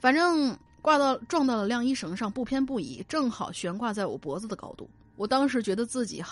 [0.00, 4.86] 反正挂到撞到了晾衣绳上，不偏不倚，正好悬挂在我脖子的高度。
[5.16, 6.22] 我当时觉得自己。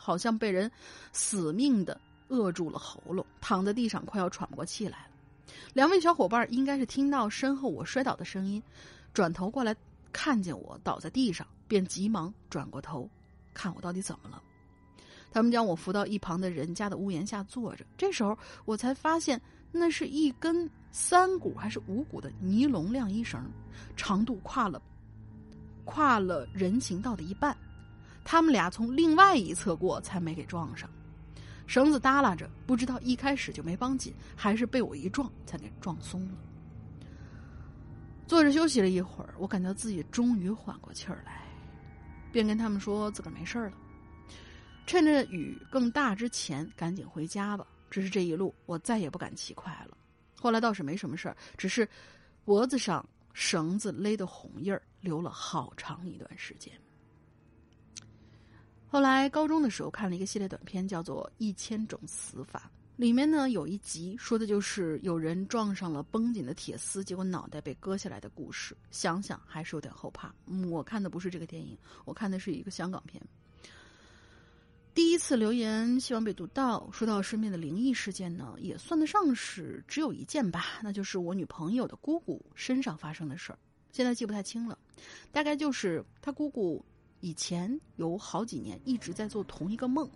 [0.00, 0.70] 好像被人
[1.12, 5.08] 死命的扼住了喉咙，躺在地上快要喘不过气来了。
[5.74, 8.62] 两位小伙伴应该是听到身后我摔倒的声音，
[9.12, 9.76] 转头过来
[10.10, 13.10] 看见我倒在地上，便急忙转过头
[13.52, 14.40] 看我到底怎么了。
[15.30, 17.84] 他们将我扶到一旁的人家的屋檐下坐着。
[17.98, 19.38] 这时候我才发现，
[19.70, 23.44] 那是一根三股还是五股的尼龙晾衣绳，
[23.96, 24.80] 长度跨了
[25.84, 27.56] 跨了人行道的一半。
[28.24, 30.88] 他们俩从另外一侧过，才没给撞上。
[31.66, 36.38] 绳子耷拉着，不知道一开始就没绑紧，还是被我一撞才给撞松了。
[38.26, 41.42] 坐着休息了一会儿，我感觉自己终于缓过气儿来，
[42.32, 43.72] 便跟他们说自个儿没事了，
[44.86, 47.66] 趁着雨更大之前赶紧回家吧。
[47.90, 49.97] 只是这一路我再也不敢骑快了。
[50.40, 51.88] 后来倒是没什么事儿，只是
[52.44, 56.72] 脖子上绳子勒的红印儿留了好长一段时间。
[58.86, 68.74] 后来高中的时候看了一个系列短片，叫做《一千种死法》，里面呢有一集说的就是有人撞上了绷紧的铁丝，结果脑袋被割下来的故事。
[68.90, 70.34] 想想还是有点后怕。
[70.70, 71.76] 我看的不是这个电影，
[72.06, 73.22] 我看的是一个香港片。
[74.98, 76.90] 第一次留言希望被读到。
[76.90, 83.58] 说到身边的灵异事件呢，也算得上是只有一件吧，那就是我女朋友的姑姑身上发生的事儿。
[83.92, 84.76] 现在记不太清了，
[85.30, 86.84] 大概就是她姑姑。
[87.20, 90.10] 以前有好几年一直在做同一个梦，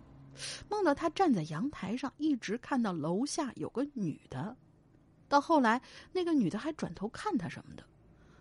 [0.67, 4.53] 梦到他站在阳台上，一直看到楼下有个女的。
[5.29, 5.81] 到后来，
[6.11, 7.85] 那个女的还转头看他什么的。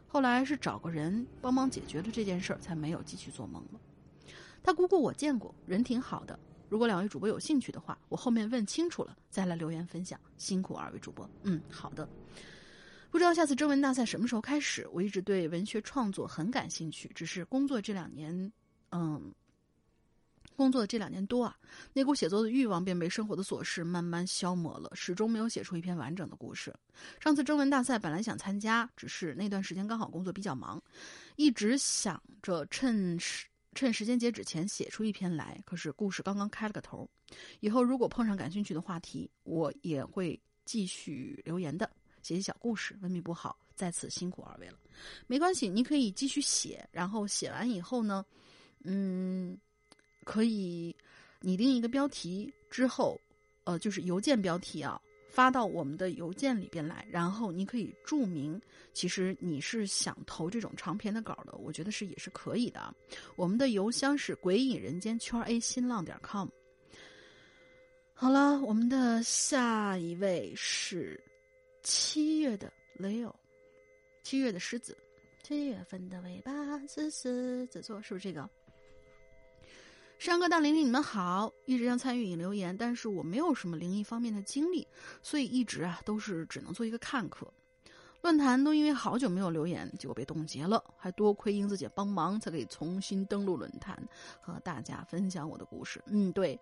[0.09, 3.79] 后来是找个人帮忙解决了这件事儿，才没有继续做梦了。
[4.63, 6.39] 他姑姑我见过，人挺好的。
[6.69, 10.19] 如果两位主播有兴趣的话，我后面问清楚了再来留言分享。
[10.39, 12.09] 辛苦二位主播，嗯，好的。
[13.11, 14.89] 不知道下次征文大赛什么时候开始？
[14.91, 18.51] 我一直对文学创作很感兴趣，只是工作这两年，
[18.91, 19.31] 嗯，
[20.57, 21.55] 工作的这两年多啊，
[21.93, 26.75] 那股写作的欲望便被生活的琐事慢慢消磨了，始终没有写出一篇完整的故事。
[27.21, 30.83] 上次征文大赛本来想参加，只是那段时间刚好工作比较忙，
[31.37, 35.61] 一直想着趁时趁时间截止前写出一篇来。
[35.65, 37.09] 可是故事刚刚开了个头，
[37.61, 41.91] 以后如果碰上感兴趣的话题，我也会继续留言的。
[42.23, 44.79] 写写小故事，文笔不好，在此辛苦二位了。
[45.27, 48.25] 没关系，你可以继续写，然后写完以后呢，
[48.85, 49.59] 嗯，
[50.23, 50.95] 可以
[51.41, 53.21] 拟定一个标题之后，
[53.65, 55.01] 呃，就是邮件标题啊，
[55.33, 58.61] 发到我们的邮件里边来，然后你可以注明，
[58.93, 62.95] 其实你是想投这种长篇的稿的，我觉得是也是可以的。
[63.35, 66.49] 我们的邮箱是鬼影人间圈 A 新浪点 com。
[68.13, 71.19] 好了，我们的下一位是。
[71.85, 73.35] 七月的 Leo，
[74.23, 74.97] 七月的狮子，
[75.43, 76.53] 七月份的尾巴
[76.87, 78.49] 是狮子座，是不是这个？
[80.23, 84.87] 山哥大玲玲，你们好，一直想参与引留言，但是我没有什么灵异方面的经历，
[85.21, 87.53] 所以一直啊都是只能做一个看客。
[88.21, 94.01] 论坛都因为好久没有留言，结果被冻结了，还多亏英子姐帮忙，才可以重新登录论坛，
[94.41, 96.01] 和大家分享我的故事。
[96.07, 96.57] 嗯，对。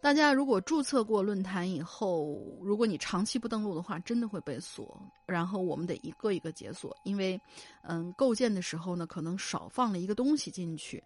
[0.00, 4.96] 大家如果注册过论坛以后，如果你长期不登录的话，真的会被锁。
[5.26, 7.40] 然后我们得一个一个解锁，因为，
[7.82, 11.02] 嗯，构建的时候呢，可能少放了一个东西进去，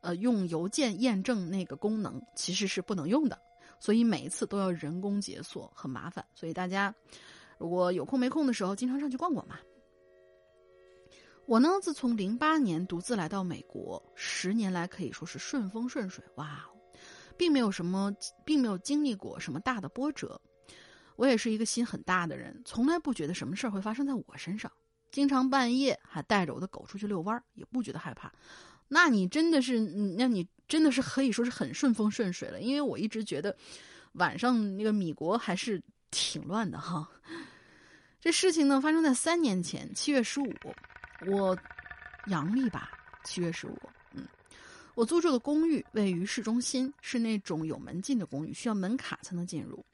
[0.00, 3.38] 呃，用邮件验证那个功能其实是不能用的，
[3.78, 6.24] 所以每一次都要人工解锁，很麻烦。
[6.34, 6.94] 所以大家
[7.58, 9.58] 如果有空没空的时候，经常上去逛逛嘛。
[11.46, 16.66] 我呢，自从零八年独自来到美国，十年来可以说是顺风顺水，哇。
[17.38, 18.10] 并没有什么，
[18.46, 20.40] 并没有经历过什么大的波折。
[21.16, 24.72] 我也是一个心很大的人，从来不觉得什么事儿会发生在我身上。
[25.12, 28.32] 经常半夜还带着我的狗出去遛弯儿，也不觉得害怕。
[28.88, 29.80] 那你真的是，
[30.16, 32.60] 那你真的是可以说是很顺风顺水了。
[32.60, 33.56] 因为我一直觉得
[34.12, 37.08] 晚上那个米国还是挺乱的哈。
[38.20, 40.52] 这事情呢，发生在三年前七月十五，
[41.26, 41.56] 我
[42.26, 42.90] 阳历吧，
[43.24, 43.78] 七月十五。
[44.12, 44.26] 嗯
[44.94, 49.84] 我租住的公寓位于市中心，是那种有门禁的公寓，需要门卡才能进入。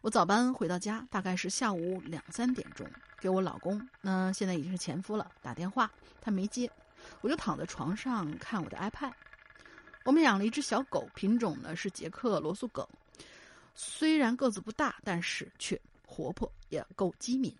[0.00, 2.86] 我早班回到家，大概是下午两三点钟，
[3.20, 6.70] 给我老公，那现在已经是前夫了，打电话，他没接，
[7.20, 9.12] 我就躺在床上看我的 iPad。
[10.04, 12.86] 我们养了一只小狗，品种呢是捷克罗素梗，
[13.74, 17.54] 虽然个子不大，但是却活泼，也够机敏。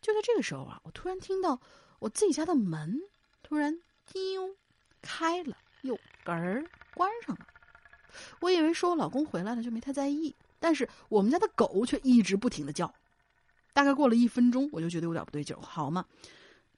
[0.00, 1.60] 就在这个时候啊，我突然听到
[1.98, 2.98] 我自己家的门
[3.42, 4.40] 突然叮
[5.02, 5.94] 开了，又
[6.24, 7.46] 嗝儿关上了。
[8.40, 10.34] 我以为是我老公回来了，就没太在意。
[10.58, 12.92] 但是我们家的狗却一直不停的叫，
[13.72, 15.60] 大概过了一分钟，我就觉得有点不对劲儿。
[15.60, 16.04] 好嘛，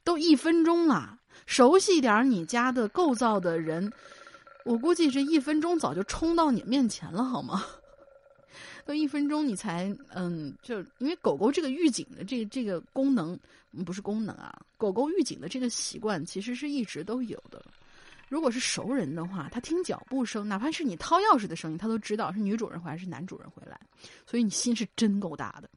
[0.05, 3.93] 都一分钟了，熟悉一点你家的构造的人，
[4.65, 7.65] 我估计这一分钟早就冲到你面前了，好吗？
[8.85, 13.39] 都一分钟你才嗯，就因为狗狗这个预警的这这个功能
[13.87, 17.65] 不是功能啊，狗狗预警的这个习惯其实是一直都有的。
[18.29, 23.79] 如果是熟人的话，他听脚步声，哪怕是你掏钥匙的声音，他都知道是女主人回来是男主人回来，
[24.27, 25.71] 所以你心是真够大的。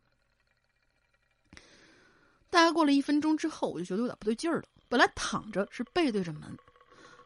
[2.56, 4.64] 大概过了一分钟之后，我就觉得有点不对劲儿了。
[4.88, 6.58] 本来躺着是背对着门，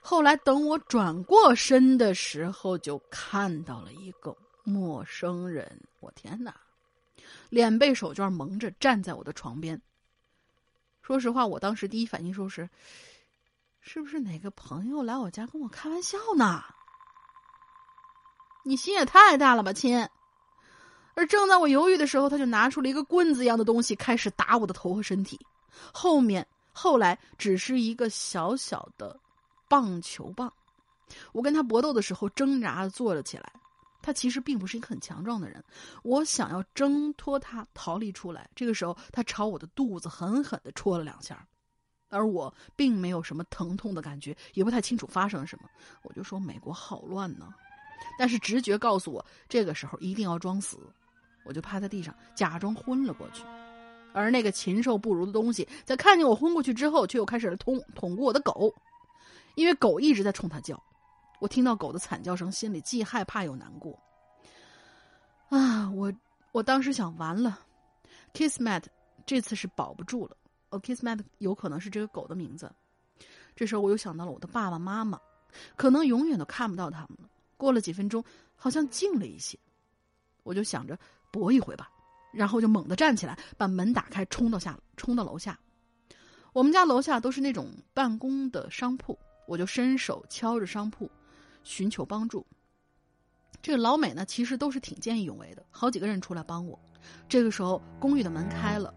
[0.02, 5.80] 后来等我转过身的时候，就看到了一个陌生人。
[6.00, 6.60] 我天哪！
[7.52, 9.80] 脸被手绢蒙着，站在我的床边。
[11.04, 12.68] 说实话，我当时第一反应说是。
[13.82, 16.64] 是不是哪个朋友来我家跟我开玩笑呢？
[18.66, 20.10] 你心也太大了吧，亲！
[21.20, 25.38] 而正在我犹豫的时候，他就拿出了一个棍子一样的东西，开始打我的头和身体。
[25.94, 29.20] 后面后来只是一个小小的
[29.68, 30.50] 棒球棒。
[31.34, 33.52] 我跟他搏斗的时候，挣扎着坐了起来。
[34.02, 35.62] 他其实并不是一个很强壮的人。
[36.04, 41.46] 我想要挣脱他逃离出来，这个时候他朝我的肚子狠狠的戳了两下。
[42.08, 45.68] 而我并没有什么疼痛的感觉，也不太清楚发生了什么。
[46.02, 47.54] 我就说美国好乱呢，
[48.18, 50.80] 但是直觉告诉我，这个时候一定要装死。
[51.50, 53.43] 我就趴在地上，假装昏了过去。
[54.14, 58.72] 而那个禽兽不如的东西，在看见我昏过去之后，却又开始捅捅过我的狗，
[59.56, 60.82] 因为狗一直在冲他叫。
[61.39, 63.97] 我听到狗的惨叫声，心里既害怕又难过。
[65.50, 66.14] 啊，我
[66.52, 67.60] 我当时想，完了
[68.34, 68.84] ，Kismet
[69.26, 70.38] 这次是保不住了。
[70.70, 72.72] 哦 Kismet 有可能是这个狗的名字。
[73.56, 75.20] 这时候我又想到了我的爸爸妈妈，
[75.76, 77.30] 可能永远都看不到他们了。
[77.58, 78.24] 过了几分钟，
[78.56, 79.58] 好像静了一些，
[80.43, 80.97] 我就想着
[81.32, 81.90] 搏一回吧，
[82.32, 85.60] 然后就猛地站起来，把门打开，冲到下，冲到楼下。
[86.54, 89.18] 我们家楼下都是那种办公的商铺，
[89.48, 91.10] 我就伸手敲着商铺，
[91.64, 92.46] 寻求帮助。
[93.62, 96.80] 这个老美呢，其实都是挺见义勇为的，好几个人出来帮我。
[97.28, 98.94] 这个时候，公寓的门开了。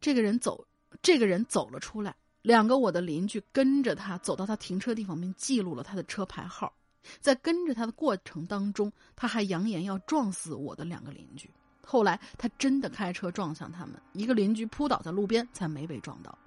[0.00, 0.66] 这个人走，
[1.02, 2.14] 这个人走了出来。
[2.42, 6.72] 两个我的邻居跟着他走到他停车地方，并记录了他的车牌号。
[7.20, 11.50] 在跟着他的过程当中，他还扬言要撞死我的两个邻居。
[11.82, 16.38] 后来他真的开车撞向他们，一个邻居扑倒在路边，才没被撞到。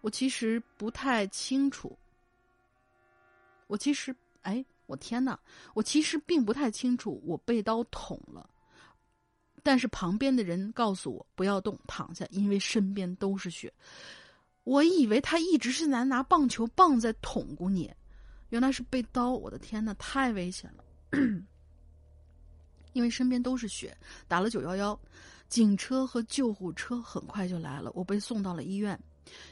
[0.00, 1.98] 我其实不太清楚。
[3.66, 5.38] 我其实，哎，我天哪！
[5.74, 8.48] 我其实并不太清楚，我被刀捅了。
[9.62, 13.70] 但是旁边的人告诉我不要动，躺下，因为身边都是血。
[14.64, 17.92] 我以为他一直是在拿棒球棒在捅咕你，
[18.50, 19.32] 原来是被刀。
[19.32, 20.84] 我的天呐，太危险了！
[22.92, 23.96] 因为身边都是血，
[24.28, 25.00] 打了九幺幺，
[25.48, 27.90] 警车和救护车很快就来了。
[27.94, 28.98] 我被送到了医院，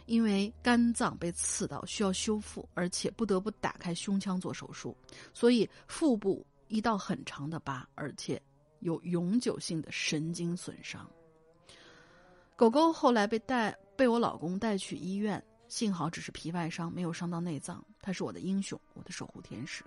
[0.07, 4.97] 因为肝脏被刺到，需要修复，而且不得不打开胸腔做手术，
[5.33, 8.41] 所以腹部一道很长的疤，而且。
[8.81, 11.05] 有永久性的神经损伤。
[12.55, 17.85] 狗狗后来被带被我老公带去医院，幸好只是皮外伤，没有伤到内脏。
[18.01, 19.85] 它是我的英雄，我的守护天使。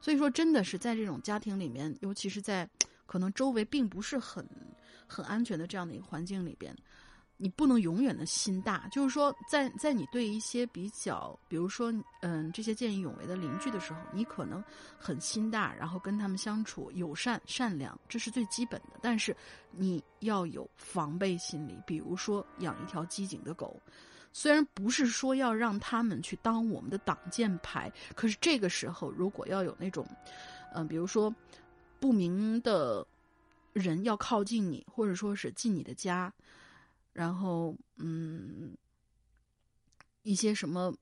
[0.00, 2.68] 所以说，真的是在这种家庭里面，尤其是在
[3.06, 4.48] 可能周围并不是很
[5.06, 6.74] 很安全的这样的一个环境里边。
[7.38, 14.62] 你不能永远的心大，就是说，在在你对一些比较，比如说，嗯，这些见义勇为的邻居的时候，你可能
[14.96, 19.00] 很心大，然后跟他们相处友善、善良，这是最基本的。
[19.02, 19.36] 但是
[19.72, 23.76] 你要有防备心理，比如说养一条机警的狗，
[24.32, 30.06] 虽然不是说要让他们去当我们的挡箭牌，可是这个时候如果要有那种，
[30.74, 31.34] 嗯，比如说
[32.00, 33.06] 不明的
[33.72, 36.32] 人要靠近你，或者说是进你的家。
[37.12, 38.74] 然后，嗯，
[40.22, 40.94] 一些什么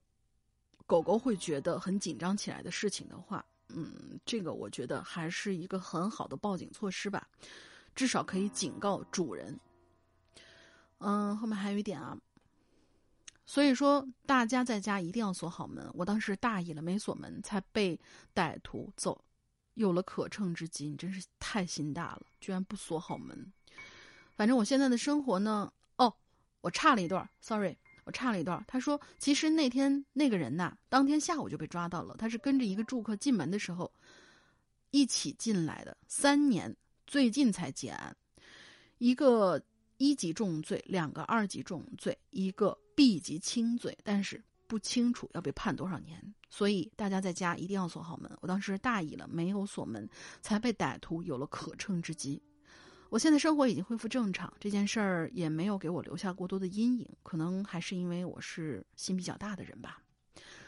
[0.85, 7.25] 狗狗会觉得很紧张起来的事情的话，嗯，这个我觉得还是一个很好的报警措施吧，
[7.95, 9.57] 至少可以警告主人。
[10.97, 12.17] 嗯，后面还有一点啊，
[13.45, 15.89] 所以说，大家在家一定要锁好门。
[15.93, 17.99] 我当时大意了，没锁门，才被
[18.33, 19.21] 歹徒走，
[19.73, 20.89] 有了可乘之机。
[20.89, 23.51] 你真是太心大了，居然不锁好门。
[24.35, 26.13] 反正我现在的生活呢，哦，
[26.61, 27.75] 我差了一段，sorry，
[28.05, 28.63] 我差了一段。
[28.67, 32.15] 他说，其实那天那个人呐，当天下午就被抓到了。
[32.17, 33.91] 他是跟着一个住客进门的时候
[34.91, 36.73] 一起进来的，三年，
[37.05, 38.15] 最近才结案，
[38.99, 39.61] 一个。
[40.03, 48.31] 一级重罪，两个二级重罪，一个 B 级轻罪，但是不清楚要被判多少年，所以大家在家一定要锁好门。
[48.41, 50.09] 我当时大意了，没有锁门，
[50.41, 52.41] 才被歹徒有了可乘之机。
[53.09, 60.01] 我现在生活已经恢复正常，这件事儿也没有给我留下过多的阴影，可能还是因为我是心比较大的人吧。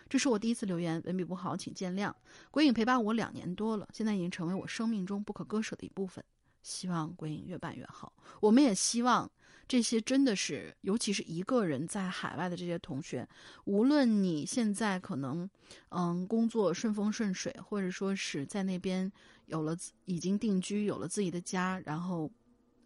[0.09, 2.13] 这是我第一次留言，文笔不好，请见谅。
[2.51, 6.23] 鬼影陪伴我两年多了，现在已经成为我生命中不可割舍的一部分。
[6.61, 8.13] 希望鬼影越办越好。
[8.39, 9.29] 我们也希望
[9.67, 13.27] 这些真的是，尤其是一个人在海外的这些同学，
[13.65, 15.49] 无论你现在可能
[15.89, 19.11] 嗯工作顺风顺水，或者说是在那边
[19.45, 22.29] 有了已经定居，有了自己的家，然后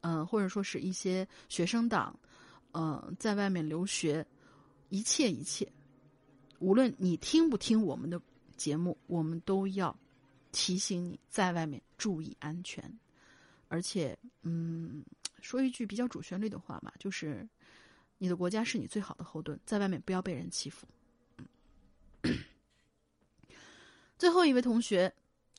[0.01, 2.17] 嗯或者说是一些学生党，
[2.73, 4.25] 嗯在外面留学，
[4.89, 5.67] 一切一切，
[6.59, 8.21] 无论你听不听我们的
[8.55, 9.93] 节目，我们都要
[10.51, 12.83] 提醒你在外面注意安全。
[13.69, 15.03] 而且，嗯，
[15.41, 17.47] 说一句比较主旋律的话嘛，就是
[18.17, 20.87] 你的国家是你最好的后盾，在外面不要被人欺负。
[24.17, 25.13] 最后一位同学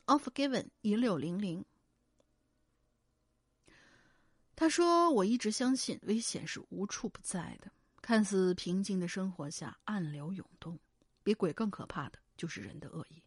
[0.05, 1.63] ，Offgiven 一六零零，
[4.55, 7.71] 他说：“我一直相信危险是无处不在的，
[8.01, 10.77] 看似平静的生活下暗流涌动，
[11.23, 13.23] 比鬼更可怕的就是人的恶意，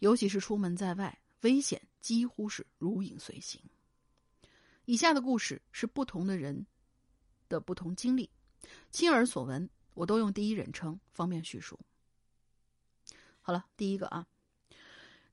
[0.00, 3.62] 尤其是出门在外，危险几乎是如影随形。”
[4.86, 6.66] 以下的故事是不同的人
[7.48, 8.30] 的不同经历，
[8.90, 11.80] 亲耳所闻，我都用第一人称方便叙述。
[13.40, 14.26] 好了，第一个啊，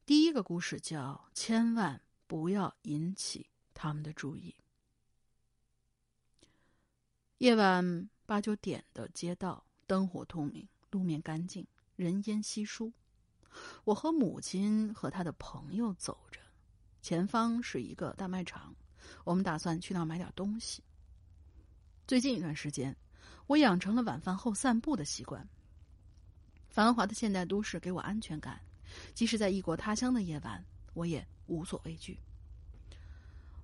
[0.05, 4.55] 第一个故事叫“千万不要引起他们的注意”。
[7.39, 12.93] 夜晚八九点的街道，灯火通明，路面干净，人烟稀疏。
[13.83, 16.39] 我和母亲和他的朋友走着，
[17.01, 18.75] 前方是一个大卖场。
[19.23, 20.83] 我们打算去那儿买点东西。
[22.07, 22.95] 最近一段时间，
[23.47, 25.47] 我养成了晚饭后散步的习惯。
[26.69, 28.59] 繁华的现代都市给我安全感，
[29.13, 32.17] 即使在异国他乡的夜晚，我也无所畏惧。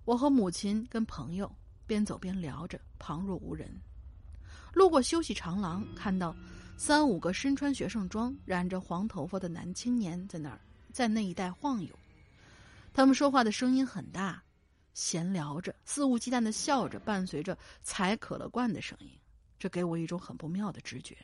[0.06, 1.54] 我和母亲跟朋友
[1.86, 3.70] 边走边聊着，旁若无人。
[4.74, 6.36] 路过休息长廊，看到
[6.78, 10.62] 三五个身穿学生装、染着黄头发的男青年在那儿
[10.94, 11.98] 在那一带晃悠。
[12.94, 14.42] 他们说话的声音很大。
[14.98, 19.12] 闲聊着，肆无忌惮的笑着，伴随着踩可乐罐的声音，
[19.60, 21.16] 这给我一种很不妙的直觉。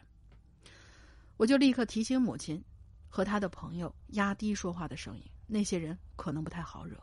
[1.37, 2.63] 我就立刻提醒母亲
[3.09, 6.95] 和他的朋友压低说话的声音，那些人可能不太好惹。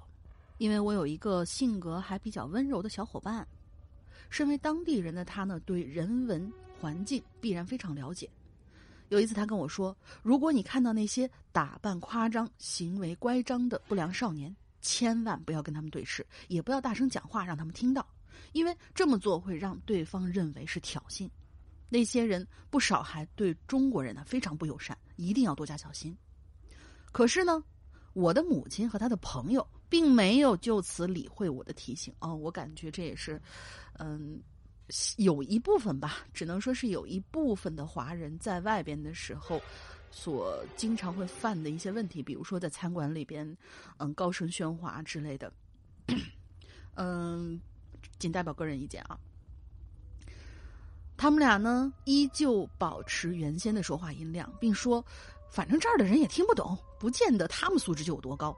[0.59, 3.45] 因为我有一个性格还比较温柔的小伙伴，
[4.29, 8.31] 身为当地人的他呢，对人文环境必然非常了解。
[9.09, 18.07] 有一次，他跟我说：“如果你看到那些打扮夸张、行为乖张的不良少年。”千万不要跟他们对视，也不要大声讲话让他们听到，
[18.53, 21.28] 因为这么做会让对方认为是挑衅。
[21.89, 26.16] 那些人不少还对中国人呢非常不友善，一定要多加小心。
[27.12, 27.62] 可是呢，
[28.12, 33.41] 我的母亲和他的朋友并没有就此理会我的提醒哦，我感觉这也是，
[33.99, 34.41] 嗯，
[35.16, 39.61] 有一部分吧，只能说是有一部分的华人在外边的时候。
[40.11, 43.56] 所经常会犯的一些问题，比如说在餐馆里边，
[43.98, 45.52] 嗯，高声喧哗之类的，
[46.96, 47.61] 嗯，
[48.18, 49.18] 仅代表个人意见啊。
[51.16, 55.04] 他们俩呢，依旧保持原先的说话音量，并说
[55.50, 58.56] ：“反正这儿的人也听不懂，不见得他们素质就有多高。”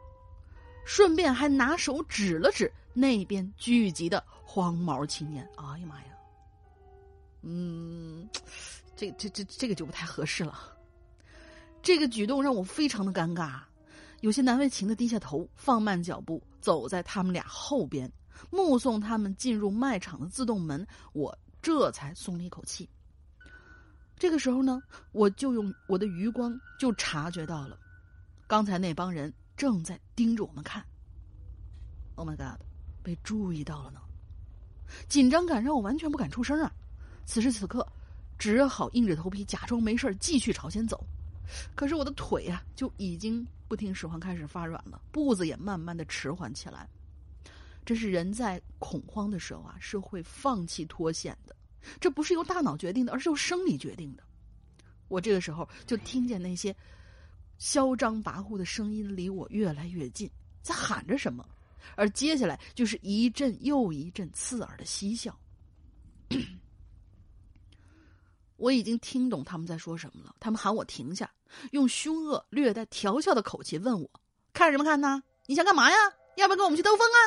[0.86, 5.48] 顺便还拿手指了指那边聚集的黄毛青年。
[5.56, 6.04] 哎呀妈呀！
[7.42, 8.28] 嗯，
[8.96, 10.71] 这这这这个就不太合适了。
[11.82, 13.60] 这个举动让我非常的尴尬，
[14.20, 18.10] 有些难为情的低下头，放慢脚步，走在他们俩后边，
[18.50, 22.88] 目送他们进入卖场的自动门，我这才松了一口气。
[24.16, 24.80] 这个时候呢，
[25.10, 27.76] 我就用我的余光就察觉到了，
[28.46, 30.84] 刚才那帮人正在盯着我们看。
[32.14, 32.64] Oh my god，
[33.02, 34.00] 被注意到了呢！
[35.08, 36.70] 紧张感让我完全不敢出声啊。
[37.24, 37.84] 此时此刻，
[38.38, 41.04] 只好硬着头皮假装没事继续朝前走。
[41.74, 46.88] 可是我的腿呀，就已经不听使唤，开始发软了，步子也慢慢的迟缓起来。
[47.84, 51.56] 这是人在恐慌的时候啊，是会放弃脱险的。
[52.00, 54.22] 这不是由大脑决定的，而是由生理决定的。
[55.08, 56.74] 我这个时候就听见那些
[57.58, 60.30] 嚣张跋扈的声音离我越来越近，
[60.62, 61.44] 在喊着什么，
[61.96, 65.36] 而接下来就是一阵又一阵刺耳的嬉笑。
[68.62, 70.36] 我已经听懂他们在说什么了。
[70.38, 71.28] 他们喊我停下，
[71.72, 74.08] 用凶恶、略带调笑的口气问我
[74.54, 75.20] ：“看什么看呢？
[75.46, 75.96] 你想干嘛呀？
[76.36, 77.18] 要不要跟我们去兜风啊？”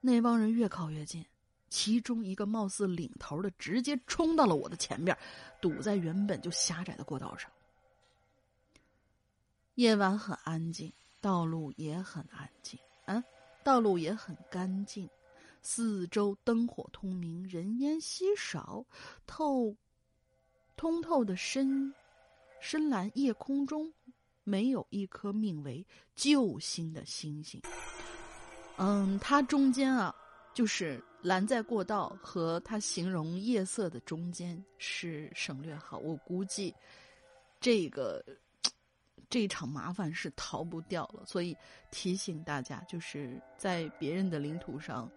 [0.00, 1.26] 那帮人越靠越近，
[1.68, 5.18] 其中一个貌似领头的直接冲到了我的前边，
[5.60, 7.50] 堵在原本就狭窄的过道上。
[9.74, 13.22] 夜晚很安静，道路也很安静，嗯，
[13.64, 15.10] 道路也很干净。
[15.62, 18.84] 四周灯火通明，人烟稀少，
[19.26, 19.74] 透
[20.76, 21.92] 通透的深
[22.60, 23.92] 深蓝夜空中，
[24.44, 25.84] 没有一颗命为
[26.14, 27.60] 救星的星星。
[28.76, 30.14] 嗯，它中间啊，
[30.54, 35.98] 就是蓝在过道和它形容夜色的中间是省略号。
[35.98, 36.74] 我估计
[37.58, 38.24] 这个
[39.28, 41.56] 这场麻烦是逃不掉了，所以
[41.90, 45.10] 提醒大家，就是在别人的领土上。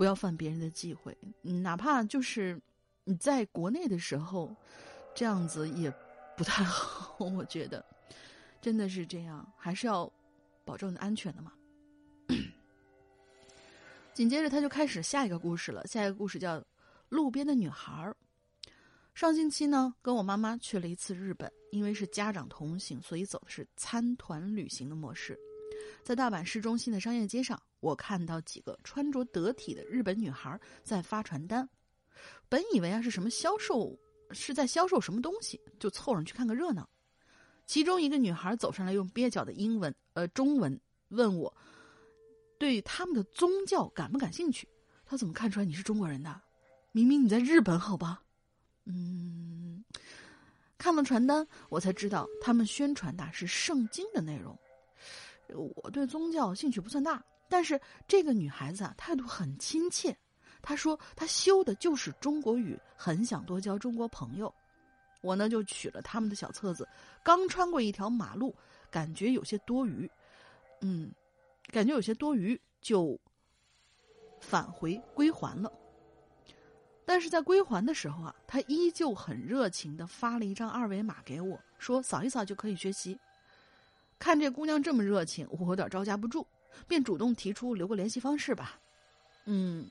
[0.00, 2.58] 不要犯别人的忌讳，哪怕就是
[3.04, 4.56] 你在国内的时候，
[5.14, 5.92] 这样子也
[6.38, 7.22] 不太好。
[7.36, 7.84] 我觉得
[8.62, 10.10] 真的是这样，还是要
[10.64, 11.52] 保证安全的嘛。
[14.14, 16.58] 紧接着他就开始下一个故事了，下一个故事叫
[17.10, 18.16] 《路边的女孩儿》。
[19.14, 25.38] 上星期呢，跟我妈妈去了一次日本，因为是家长同行，所以走的是参团旅行的模式。
[26.02, 31.68] 在大阪市中心的商业街上，我看到几个穿着得体的日本女孩在发传单。
[32.48, 33.98] 本以为啊是什么销售，
[34.30, 36.88] 是在销售什么东西，就凑上去看个热闹。
[37.66, 40.78] 其中一个女孩走上来，用蹩脚的英文呃中文
[41.10, 41.54] 问我，
[42.58, 44.68] 对他们的宗教感不感兴趣？
[45.06, 46.40] 他怎么看出来你是中国人的？
[46.92, 48.22] 明明你在日本，好吧？
[48.86, 49.84] 嗯，
[50.76, 54.58] 看了传单，我才知道他们宣传的是圣经的内容。
[55.54, 60.16] 我对宗教兴趣不算大，但是这个女孩子啊态度很亲切。
[60.62, 64.52] 她说她修的就是中国语，很想多交中国朋友。
[65.22, 66.88] 我呢就取了他们的小册子，
[67.22, 68.54] 刚穿过一条马路，
[68.90, 70.10] 感觉有些多余，
[70.80, 71.12] 嗯，
[71.70, 73.18] 感觉有些多余，就
[74.40, 75.70] 返回归还了。
[77.04, 83.18] 但是在归还的时候啊，他依旧很热情的发了一张二维码给我，说扫一扫就可以学习。
[84.20, 86.46] 看这姑娘这么热情，我有点招架不住，
[86.86, 88.78] 便主动提出留个联系方式吧。
[89.46, 89.90] 嗯，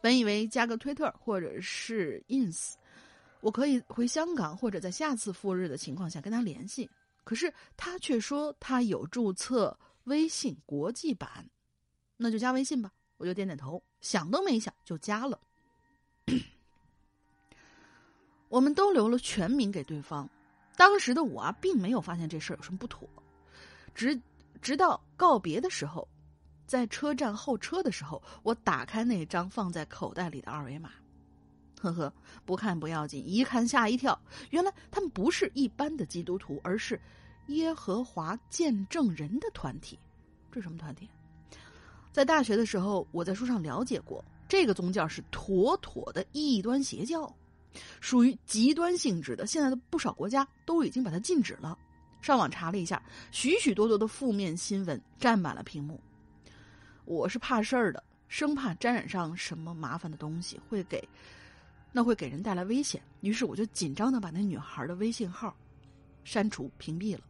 [0.00, 2.74] 本以为加个推特或者是 ins，
[3.40, 6.90] 我可以回香港或者在下次赴日的情况下跟他联系。
[7.22, 11.48] 可是他却说他有注册微信国际版，
[12.16, 12.92] 那就加微信吧。
[13.16, 15.38] 我就点点头，想都没想就加了。
[18.48, 20.28] 我们都留了全名给对方，
[20.76, 23.08] 当时的我啊，并没有发现这事儿有什么不妥。
[23.94, 24.20] 直
[24.60, 26.06] 直到告别的时候，
[26.66, 30.90] 在车站候车的时候，我打开那张放在口袋里的二维码，
[31.80, 32.12] 呵呵，
[32.44, 34.18] 不看不要紧，一看吓一跳，
[34.50, 37.00] 原来他们不是一般的基督徒，而是
[37.48, 39.98] 耶和华见证人的团体。
[40.50, 41.08] 这什么团体？
[42.12, 47.34] 在大学的时候，我在书上了解过，这个宗教是妥妥的异端邪教，
[48.00, 49.46] 属于极端性质的。
[49.46, 51.76] 现在的不少国家都已经把它禁止了。
[52.22, 53.02] 上网查了一下，
[53.32, 56.00] 许许多多的负面新闻占满了屏幕。
[57.04, 61.06] 我是怕事儿的，生怕沾染上什么麻烦的东西，会给
[61.90, 63.02] 那会给人带来危险。
[63.22, 65.54] 于是我就紧张的把那女孩的微信号
[66.22, 67.22] 删除屏蔽了，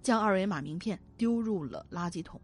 [0.00, 2.40] 将二维码名片丢入了垃圾桶。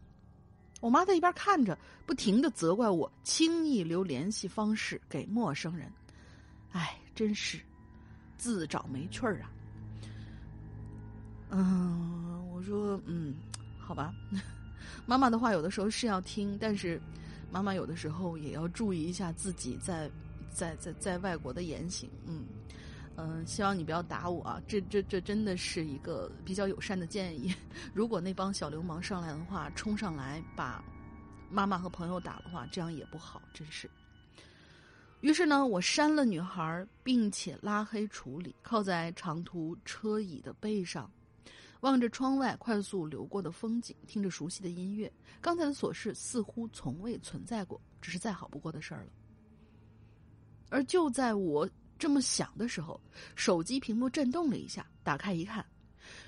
[0.81, 5.91] 我妈在一边看着，不停的责怪我轻易留联系方式给陌生人。
[6.73, 7.61] 哎，真是
[8.37, 9.51] 自找没趣儿啊！
[11.51, 13.35] 嗯，我说，嗯，
[13.79, 14.13] 好吧，
[15.07, 17.01] 妈妈的话有的时候是要听，但是
[17.51, 20.11] 妈妈有的时候也要注意一下自己在
[20.51, 22.11] 在在在外国的言行。
[22.27, 22.45] 嗯
[23.19, 24.61] 嗯，希望你不要打我啊！
[24.69, 27.55] 这这这真的是一个比较友善的建议。
[27.95, 30.85] 如果那帮小流氓上来的话，冲上来把
[31.51, 33.89] 妈妈和朋友打的话，这样也不好，真是。
[35.23, 41.11] 于是呢，我删了女孩，并且拉黑处理，靠在长途车椅的背上。
[41.81, 49.09] 望着窗外快速流过的风景，听着熟悉的音乐，刚才的琐事似乎从未存在过，只是再好不过的事儿了。
[50.69, 51.69] 而就在我
[51.99, 53.01] 这么想的时候，
[53.35, 55.65] 手机屏幕震动了一下，打开一看，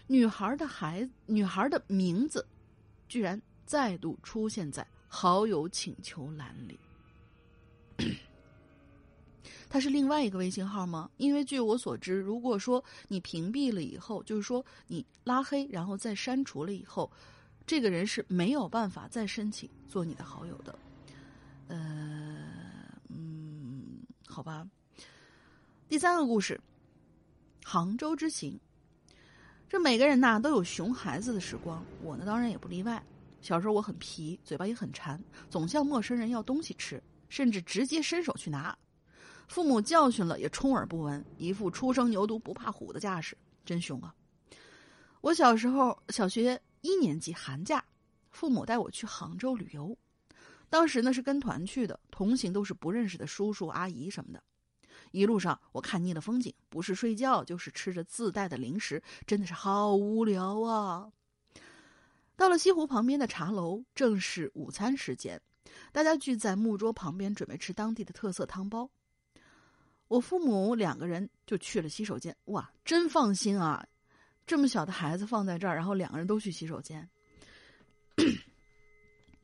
[0.06, 2.46] 女孩的孩女孩的名字，
[3.08, 6.78] 居然再度出现在好友请求栏里。
[9.68, 11.10] 它是另外一个微信号吗？
[11.18, 17.10] 因为据我所知，如果说你屏蔽了以后，就是说你拉黑，然后再删除了以后，
[17.66, 20.78] 这个人是没有办法再申请做你的好友的。
[21.68, 21.78] 呃，
[23.08, 24.66] 嗯，好吧。
[25.86, 26.58] 第三个故事，
[27.62, 28.58] 杭州之行。
[29.68, 33.04] 这每个人呐都有熊孩子的时光，我呢当然也不例外。
[33.42, 38.76] 小时候我很皮，嘴巴也很馋，总向陌生人要东西吃，甚至直接伸手去拿。
[39.48, 44.14] 父母教训了也充耳不闻，一副初生牛犊不怕虎的架势，真凶啊！
[45.22, 47.82] 我小时候小学一年级寒假，
[48.30, 49.96] 父母带我去杭州旅游，
[50.68, 54.42] 当时呢是跟团去的，同行都是不认识的叔叔阿姨什么的。
[55.12, 61.10] 一路上我看腻了风景，不是睡觉就是吃着自带的零食，真的是好无聊啊！
[62.36, 65.40] 到了西湖旁边的茶楼，正是午餐时间，
[65.90, 68.90] 大家聚在木桌旁边准备吃当地的特色汤包。
[70.08, 73.86] 我父母两个人就去了洗手间，哇，真放心啊！
[74.46, 77.08] 这么小的孩子放在这儿，然后两个人都去洗手间。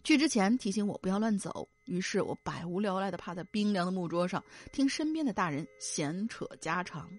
[0.02, 4.42] 去之前提醒我不要乱走，于是我百无聊赖的趴在冰凉的木桌上，
[4.72, 7.10] 听身边的大人闲扯家常。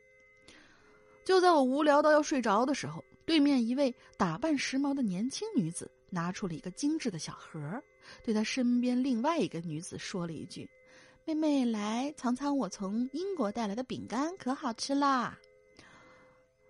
[1.24, 7.82] 就在我无聊到要睡着的时候，对面一位打扮时髦的年轻女子拿出了一个精致的小盒，
[8.24, 10.70] 对她身边另外一个女子说了一句
[11.28, 15.36] ：“妹妹，来尝尝我从英国带来的饼干，可好吃啦！”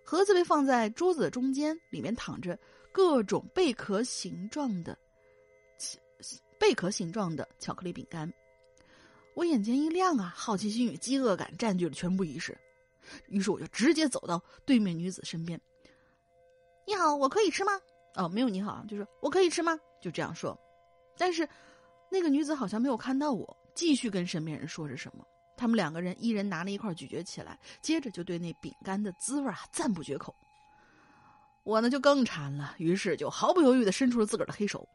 [0.02, 2.58] 盒子被放在桌子的中间，里面躺着
[2.90, 4.96] 各种贝壳形状的。
[6.58, 8.32] 贝壳形状的巧克力饼干，
[9.34, 12.56] 我眼前一亮啊，好奇心与饥饿感占据了全部意识，
[13.28, 15.60] 于是我就直接走到对面女子身边。
[16.86, 17.72] 你好，我可以吃吗？
[18.14, 19.78] 哦，没有你好，就是我可以吃吗？
[20.00, 20.58] 就这样说。
[21.18, 21.46] 但是
[22.10, 25.24] 那个女子好像没有看到我，继续跟身边人说着什么。
[25.56, 30.34] 他们两个人一人拿了一块咀嚼起来，接着就对那饼干的滋味啊赞不绝口。
[31.62, 34.88] 我呢就更馋了，于是就毫不犹豫的伸出了自个儿的黑手。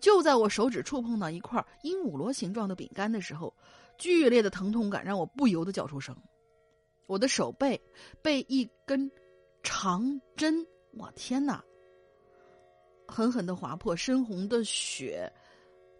[0.00, 3.54] 就在我手指触碰到一块鹦鹉螺形状的饼干的时候，
[3.98, 6.16] 剧烈的疼痛感让我不由得叫出声。
[7.06, 7.80] 我的手背
[8.22, 9.10] 被一根
[9.62, 11.62] 长针，我天哪！
[13.06, 15.30] 狠狠的划破，深红的血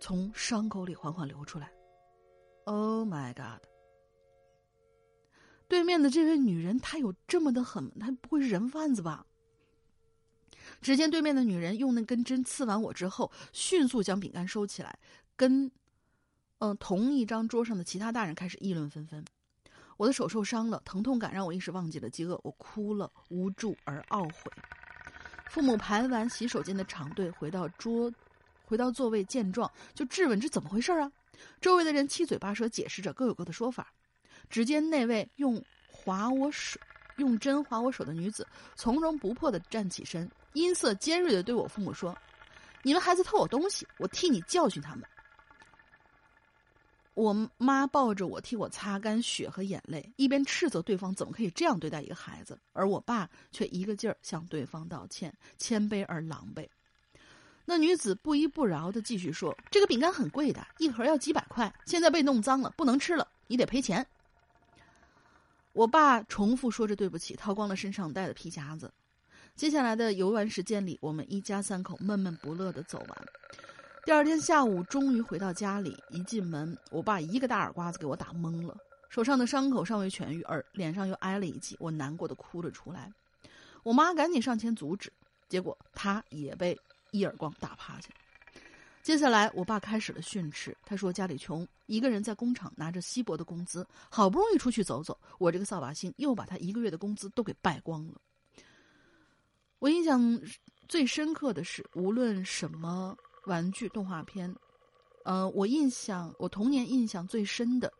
[0.01, 1.71] 从伤口里缓缓流出来。
[2.65, 3.63] Oh my god！
[5.69, 7.91] 对面的这位女人，她有这么的狠？
[7.99, 9.27] 她不会是人贩子吧？
[10.81, 14.99] 只见对面的女人用那根针刺完我之后，迅速将饼干收起来，
[15.37, 15.71] 跟，
[16.59, 19.25] 嗯，同一张桌上的其他大人开始议论纷纷。
[19.97, 24.51] 我的手受伤了，疼痛感让我一时忘记了饥饿，我哭了，无助而懊悔。
[25.51, 28.13] 父母排完洗手间的长队，回到桌，
[28.65, 31.13] 回到座位，见状就质问：“这怎么回事啊？”
[31.61, 33.93] 周围的人七嘴八舌解释着，各有各的说法。
[34.51, 36.79] 只见那位用划我手。
[37.19, 42.13] 用针划我手的女子从容不迫的站起身，音色尖锐的对我父母说
[42.83, 45.09] ：“你们孩子偷我东西，我替你教训他们。”
[47.15, 56.69] 我妈抱着我替我擦干血和眼泪，一边斥责对方怎么可以这样对待一个孩子，而我爸却一个劲儿向对方道歉，谦卑而狼狈。
[57.65, 64.07] 那女子不依不饶的继续说：“这个饼干很贵的，一盒要几百块，现在被弄脏了，不能吃了，你得赔钱。”
[65.73, 68.93] 我爸重复说着对不起，掏光了身上带的皮夹子。
[69.57, 73.27] 接下来的游玩时间里，我们一家三口闷闷不乐的走完。
[74.05, 78.77] 第二天下午，终于回到家里，一进门，我爸一个大耳刮子给我打懵了，
[79.09, 83.11] 手上的伤口尚未痊愈，而脸上又挨了一记，我难过的哭了出来。
[83.83, 85.13] 我妈赶紧上前阻止，
[85.49, 86.79] 结果她也被
[87.15, 88.09] 一耳光打趴下。
[89.01, 90.77] 接下来，我爸开始了训斥。
[90.83, 98.21] 他说：“家里穷，一个人在工厂拿着稀薄的工资，好不容易出去走走，我这个扫把星又把他一个月的工资都给败光了。”
[99.79, 100.41] 我印象
[100.89, 104.53] 最深刻的是，无论什么玩具动画片，
[105.25, 107.93] 呃，我印象我童年印象最深的，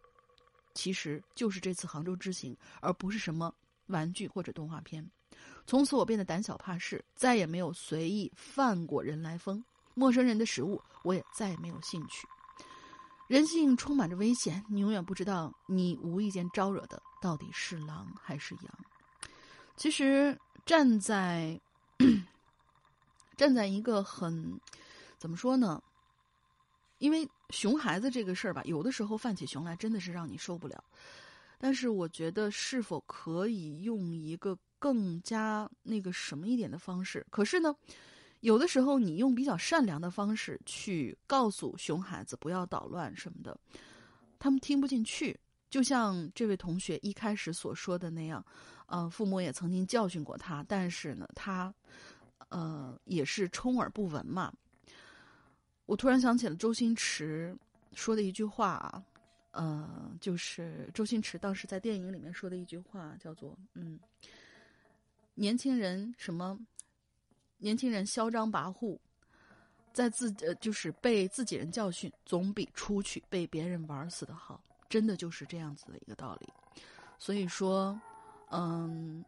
[0.73, 3.55] 其实就是这次杭州之行，而不是什么
[3.87, 5.09] 玩具或者动画片。
[5.67, 9.65] 从此，我变得胆小怕事，再也没有随意犯过人来疯。
[9.95, 12.27] 陌生人的食物，我也再也没有兴趣。
[13.29, 18.79] 人性充满着危险，你永远不知道你无意间招惹的到底是狼还是羊。
[19.77, 21.59] 其实站在
[23.37, 24.61] 站在一个很
[25.17, 25.83] 怎么说呢？
[26.99, 30.85] 因为熊孩子这个事儿吧，有的时候犯起熊来真的是让你受不了。
[31.59, 37.27] 但是我觉得，是否可以用一个更加那个什么一点的方式？
[37.31, 37.75] 可是呢？
[38.41, 43.59] 有的时候，你用比较善良的方式去告诉熊孩子不要捣乱什么的，
[44.39, 45.41] 他们听不进去。
[45.71, 48.45] 就像这位同学一开始所说的那样，
[48.85, 51.75] 呃，父母也曾经教训过他，但是呢，他，
[52.51, 54.53] 呃，也是充耳不闻嘛。
[55.87, 57.57] 我突然想起了周星驰
[57.95, 59.03] 说的一句话啊，
[59.53, 63.99] 呃，就是周星驰当时在电影里面说的一句话，叫做“嗯，
[65.35, 66.59] 年轻人什么，
[67.59, 68.99] 年轻人嚣张跋扈，
[69.93, 76.49] 在自呃就是被自己人教训，总比出去被别人玩死的好。”真的就是这样子的一个道理，
[77.19, 78.01] 所以说，
[78.51, 79.25] 嗯，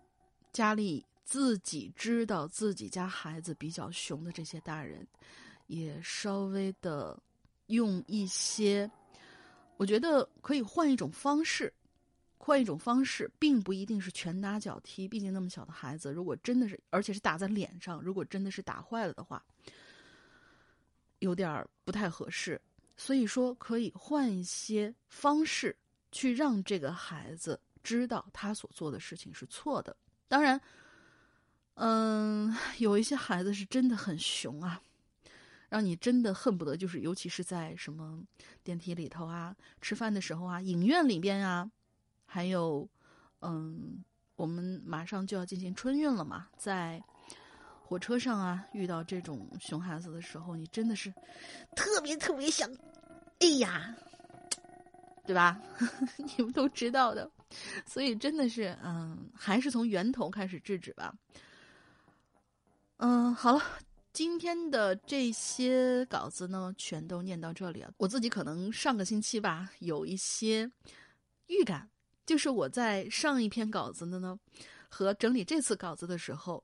[0.53, 5.05] 家里自己知道自己家孩子比较熊的这些大人，
[5.67, 7.19] 也稍微的
[7.67, 8.89] 用一些，
[9.77, 11.73] 我觉得可以换一种方式，
[12.47, 19.45] 换一种方式，并不一定是拳打脚踢，毕竟那么小的孩子，如果真的是，而且是打在脸上，如果真的是打坏了的话，
[21.19, 22.61] 有点不太合适。
[22.97, 25.77] 所以说，可以换一些方式
[26.13, 29.97] 去让这个孩子知道他所做的事情是错的。
[30.29, 30.61] 当然，
[31.75, 34.81] 嗯，有一些孩子是真的很熊啊，
[35.69, 38.23] 让你真的恨不得就是，尤其是在什么
[38.63, 41.69] 电梯里头啊、吃饭的时候啊、影院里边啊，
[42.27, 42.87] 还有，
[43.41, 44.05] 嗯，
[44.35, 47.03] 我们马上就要进行春运了嘛，在。
[47.89, 51.09] 火车上啊，遇到这种熊孩子的时候，你真的是
[51.77, 52.69] 特别特别想，
[53.39, 53.95] 哎呀，
[55.25, 55.63] 对吧？
[56.19, 57.31] 你们都知道的，
[57.87, 61.15] 所以真的是，嗯，还是从源头开始制止吧。
[62.97, 63.63] 嗯，好了，
[64.13, 67.95] 今天的这些稿子呢，全都念到这里了。
[67.99, 70.69] 我自己可能上个星期吧，有一些
[71.47, 71.89] 预感，
[72.27, 74.39] 就是我在上一篇稿子的呢，
[74.89, 76.63] 和整理这次稿子的时候。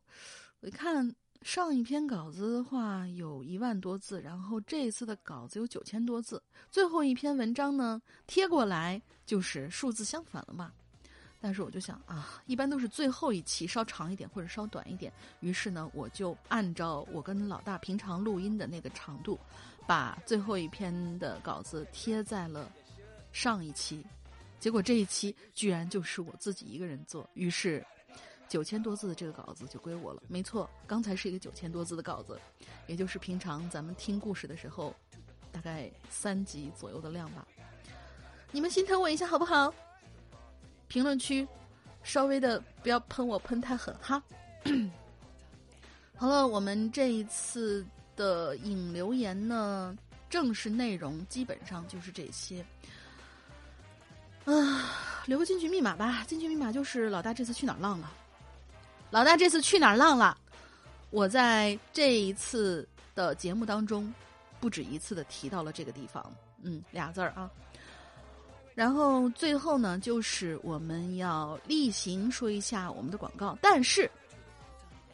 [0.61, 6.41] 我一看上一篇稿子的话有一万多字，然后这一次的稿子有九千多字，
[6.71, 10.73] 最后一篇文章呢贴过来就是数字相反了嘛。
[11.41, 19.37] 但是我就想啊，一般都是最后一期稍长一点或者稍短一点，于是呢我就按照我跟老大平常录音的那个长度，
[19.85, 22.71] 把最后一篇的稿子贴在了
[23.33, 24.07] 上一期，
[24.63, 27.85] 结果这一期居然就是我自己一个人做，于是。
[28.49, 32.39] 九千多字的这个稿子就归我了，没错，刚才是一个九千多字的稿子，
[32.87, 34.95] 也就是平常咱们听故事的时候，
[35.51, 37.49] 大概三集左右的量吧。
[38.51, 39.73] 你们心疼我一下好不好？
[40.87, 41.49] 评论区
[42.03, 44.23] 稍微的不要喷我喷太狠哈。
[46.15, 49.97] 好了，我们这一次的引留言呢，
[50.29, 52.63] 正式内容基本上就是这些。
[54.45, 58.11] 啊，留个进去密码吧，进去密码就是老大这次去哪儿浪了。
[59.11, 60.37] 老大这次去哪儿浪了？
[61.11, 64.13] 我在这一次的节目当中，
[64.59, 66.25] 不止一次的提到了这个地方，
[66.63, 67.51] 嗯，俩字儿啊。
[68.75, 73.59] 然后最后呢，就是我们要例行说一下我们的广告。
[73.61, 74.11] 但是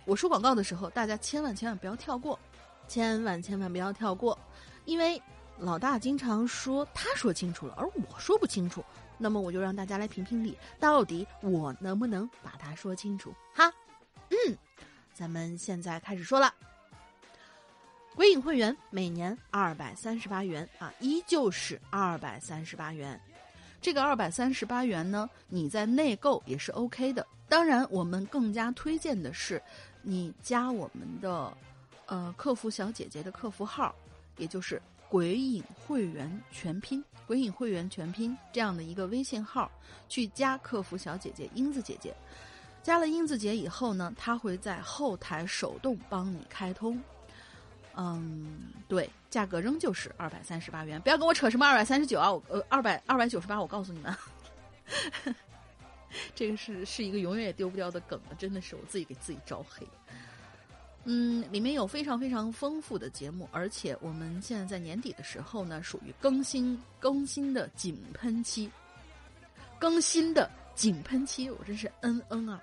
[0.04, 2.38] 我说广告的时候，大家千万千万不要跳过，
[2.86, 4.38] 千万千万不要跳过，
[4.84, 5.20] 因为
[5.58, 8.84] 老大经常说他说清楚了，而我说不清楚，
[9.18, 13.34] 那么我就让大家来评评理，到底我能不能把它说清楚？
[13.52, 13.70] 哈。
[14.30, 14.56] 嗯，
[15.12, 16.54] 咱们现在开始说了。
[18.14, 23.20] 鬼影会员每年二百三十八元啊，依旧是二百三十八元。
[23.80, 27.24] 这个二百三十八元呢，你在内购也是 OK 的。
[27.48, 29.62] 当然，我们更加推荐的是
[30.02, 31.56] 你加我们的
[32.06, 33.94] 呃客服小姐姐的客服号，
[34.36, 39.70] 也就是“鬼影会员全拼”“鬼影会员全拼”这样的一个微信号，
[40.08, 42.14] 去加客服小姐姐英子姐姐。
[42.82, 47.00] 加了英子姐以后呢，她会在后台手动帮你开通。
[47.96, 54.16] 嗯，对，价格仍旧是二百三十八元，不要跟我扯什么二百三十九啊，我呃二百二百九十八，我告诉你们，
[56.34, 59.86] 这个是是一个永远也丢不掉的梗了，真的是我自己给自己招黑。
[61.04, 68.70] 嗯，里面有非常非常丰富的节目，而且我们现在在年底的时候呢，属于更新更新的井喷期，
[69.78, 72.62] 更新的井喷期，我真是嗯嗯啊。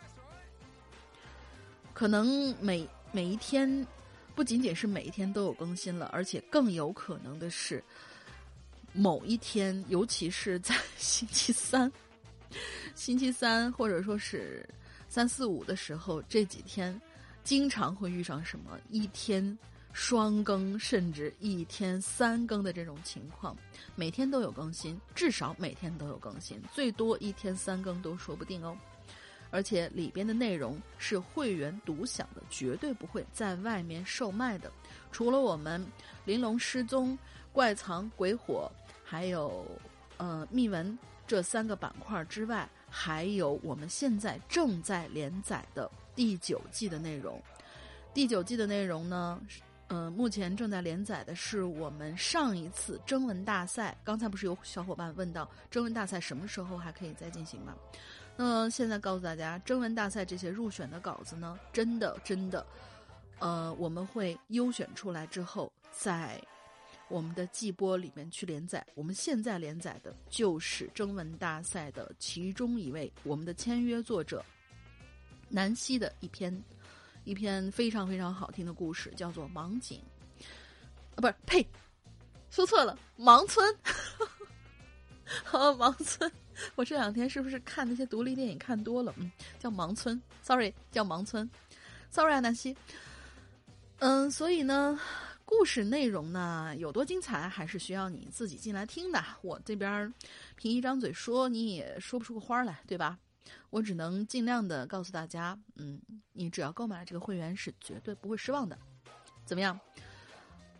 [1.93, 3.88] 可能每每一天，
[4.36, 7.83] 不仅仅是每一天都有更新了，而且更有可能的是，
[8.93, 11.91] 某一天，尤其是在 星期三、
[12.93, 14.67] 星期三或者说是
[15.07, 16.99] 三四五的时候，这几天
[17.46, 19.58] 经常会遇上什么一天
[19.93, 23.56] 双更，甚至一天三更的这种情况。
[23.96, 28.76] 每天都有更新，至少每天都有更新，最多一天三更都说不定哦。
[29.52, 34.70] 而且里边的内容是会员独享的，绝对不会在外面售卖的。
[35.12, 35.86] 除了我们
[36.26, 37.18] 玲珑失踪、
[37.54, 38.70] 怪藏鬼火，
[39.04, 39.66] 还有
[40.18, 47.41] 呃秘闻这三个板块之外，还有我们现在正在连载的第九季的内容。
[48.13, 49.41] 第九季的内容呢，
[49.88, 53.95] 呃，目前正在连载的是我们上一次征文大赛。
[54.03, 57.76] 刚才不是有小伙伴问到征文大赛什么时候还可以再进行吗？
[58.38, 62.66] 那现在告诉大家，征文大赛这些入选的稿子呢，真的真的，
[63.39, 66.41] 呃，我们会优选出来之后，在
[67.07, 68.86] 我们的季播里面去连载。
[68.95, 74.43] 我们现在连载的就是征文大赛的其中一位我们的签约作者
[75.50, 76.64] 南希的一篇。
[77.24, 80.00] 一篇非常非常好听的故事，叫做《盲井》，
[81.16, 81.68] 啊，不是，呸，
[82.52, 83.68] 说错了，《盲村》。
[85.43, 86.30] 好，《盲村》，
[86.76, 89.12] 我这两天是不是看那些独立电影看多了？
[89.18, 91.50] 嗯，叫《盲村》，sorry，叫《盲村》
[92.12, 92.78] ，sorry 啊，南希。
[93.98, 95.00] 嗯，所以呢，
[95.46, 99.20] 故事内容呢有多精彩，还是需要你自己进来听的。
[99.41, 100.14] 我这边
[100.56, 103.18] 凭一张嘴说，你也说不出个花来，对吧？
[103.70, 106.02] 我只能尽量的告诉大家，嗯，
[106.34, 108.78] 你只要购买了这个会员是绝对不会失望的。
[109.46, 109.80] 怎么样？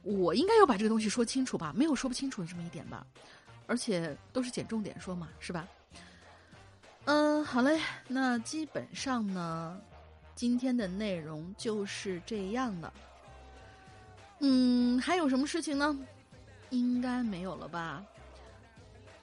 [0.03, 1.74] 我应该要把这个东西说清楚吧？
[1.76, 3.05] 没有说不清楚的这么一点吧？
[3.68, 5.68] 而且都是捡重点说嘛，是吧？
[7.05, 9.82] 嗯，好嘞，那基本上呢，
[10.36, 12.93] 今天的内容就是这样的。
[14.39, 15.97] 嗯，还有什么事情呢？
[16.70, 18.03] 应该没有了吧？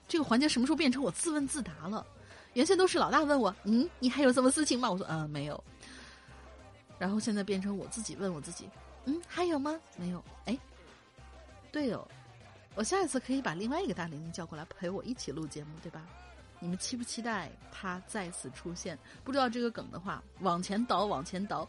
[0.07, 2.05] 这个环节什么时候变成我自问自答了？
[2.53, 4.89] 原先都是老大问我，嗯，你还有什么事情吗？
[4.89, 5.63] 我说，嗯，没有。
[6.99, 8.69] 然后现在变成我自己问我自己，
[9.05, 9.79] 嗯，还有吗？
[9.97, 10.23] 没有。
[10.45, 10.57] 哎，
[11.71, 12.07] 对哦，
[12.75, 16.05] 我下一次可以把另外一个大玲玲叫过来陪我一起录节目，对吧？
[16.59, 18.97] 你们期不期待他再次出现？
[19.23, 21.67] 不知道这个梗的话，往前倒，往前倒。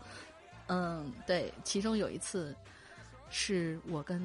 [0.69, 2.55] 嗯，对，其中有一次
[3.29, 4.23] 是我跟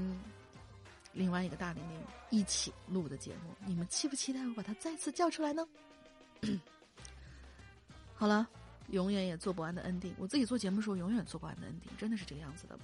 [1.11, 1.99] 另外一个大玲玲
[2.29, 5.67] 一起录的节目，你们期不期待我把他再次叫出来呢？
[8.15, 8.47] 好了，
[8.89, 10.13] 永远也做不完的 ending。
[10.17, 12.77] 我自己做节目的时候，永远做不完的 ending，真的是这个样子的。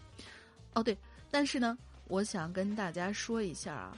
[0.73, 0.97] 哦，对，
[1.29, 1.77] 但是呢，
[2.07, 3.97] 我想跟大家说一下啊，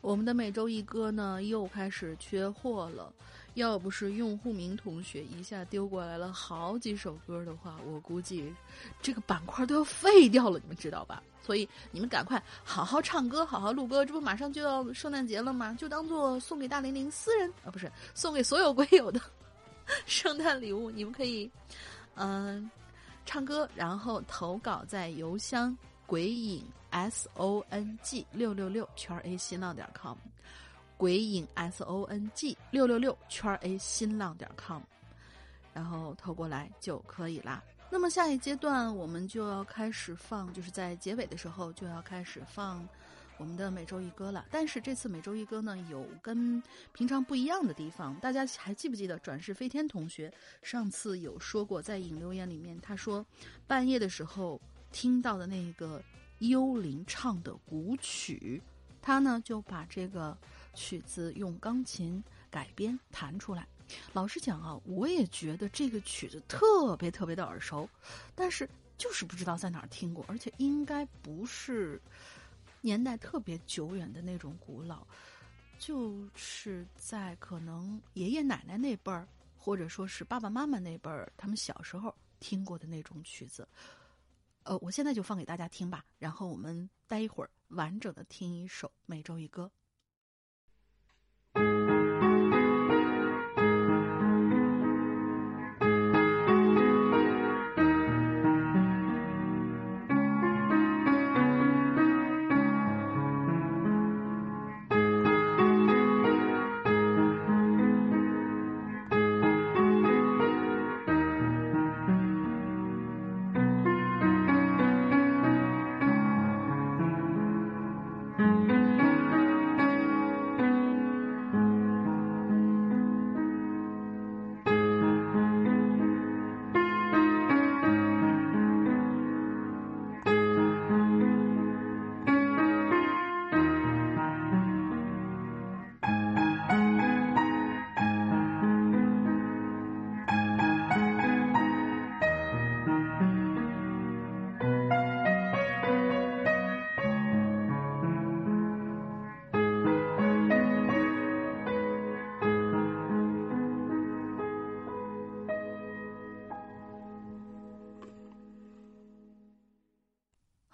[0.00, 3.12] 我们的每周一歌呢又开始缺货了。
[3.54, 8.52] 要不是用户名同学一下丢过来了好几首歌的话，我估计
[9.00, 11.22] 这个板块都要废掉了，你们知道吧？
[11.42, 15.76] 所以你们赶快好好唱歌，好好录歌，这不马上就要圣诞节了吗？
[15.78, 19.20] 就当做送给大玲玲私人啊，不是送给所有龟友的
[20.06, 20.90] 圣诞礼物。
[20.90, 21.50] 你们可以
[22.14, 22.70] 嗯
[23.26, 25.76] 唱歌，然后投稿在邮箱
[26.06, 30.16] 鬼影 s o n g 六六六圈 a 新浪点 com。
[31.02, 34.80] 鬼影 s o n g 六六六圈 a 新浪点 com，
[35.74, 37.60] 然后投过来就可以啦。
[37.90, 42.88] 那么下一阶段我们就要开始放，就是在结尾的时候就要开始放
[43.36, 44.46] 我们的每周一歌了。
[44.48, 48.14] 但是这次每周一歌呢，有跟平常不一样的地方。
[48.20, 50.32] 大家还记不记得转世飞天同学
[50.62, 53.26] 上次有说过，在引留言里面他说
[53.66, 54.60] 半夜的时候
[54.92, 56.00] 听到的那个
[56.38, 58.62] 幽灵唱的古曲，
[59.00, 60.38] 他呢就把这个。
[60.74, 63.66] 曲子用钢琴改编弹出来，
[64.12, 67.88] 老实讲啊，我也觉得这个曲子特别特别的耳熟，
[68.34, 72.00] 但是就是不知道在哪儿听过，而且应该不是
[72.80, 75.06] 年代特别久远的那种古老，
[75.78, 79.26] 就是在可能爷爷奶奶那辈儿，
[79.56, 83.66] 或者说是爸爸妈妈那辈儿，他们小时候听过的那种曲子。
[84.64, 89.70] 呃，我现在就放给大家听吧，然后我们待一会儿完整的听一首每周一歌。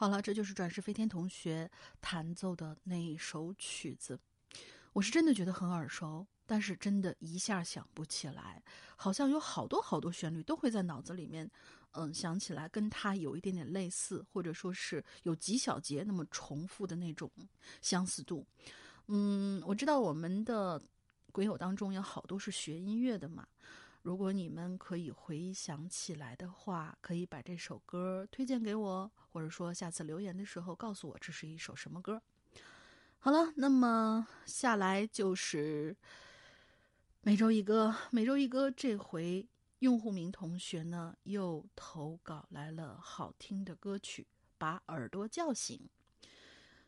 [0.08, 1.70] 好了，这就是转世飞天同学
[2.00, 4.18] 弹奏的那一首曲子，
[4.94, 6.26] 我是真的觉得很耳熟。
[6.46, 8.62] 但是真的一下想不起来，
[8.96, 11.46] 好像有好多好多旋律都会在脑子里面，
[11.90, 17.30] 嗯，想起来跟它有一点点类似，或者说是有几小节那么重复的那种
[17.82, 18.46] 相似度。
[19.08, 20.80] 嗯，我知道我们的
[21.32, 23.46] 鬼友当中有好多是学音乐的嘛，
[24.08, 32.22] 如果你们可以回想起来的话，可以把这首歌推荐给我，或者说下次留言的时候告诉我这是一首什么歌。
[33.18, 35.94] 好了，那么下来就是。
[37.20, 38.70] 每周一歌，每周一歌。
[38.70, 39.46] 这回
[39.80, 44.26] 用户名同学呢又投稿来了好听的歌曲，
[44.56, 45.86] 把耳朵叫醒。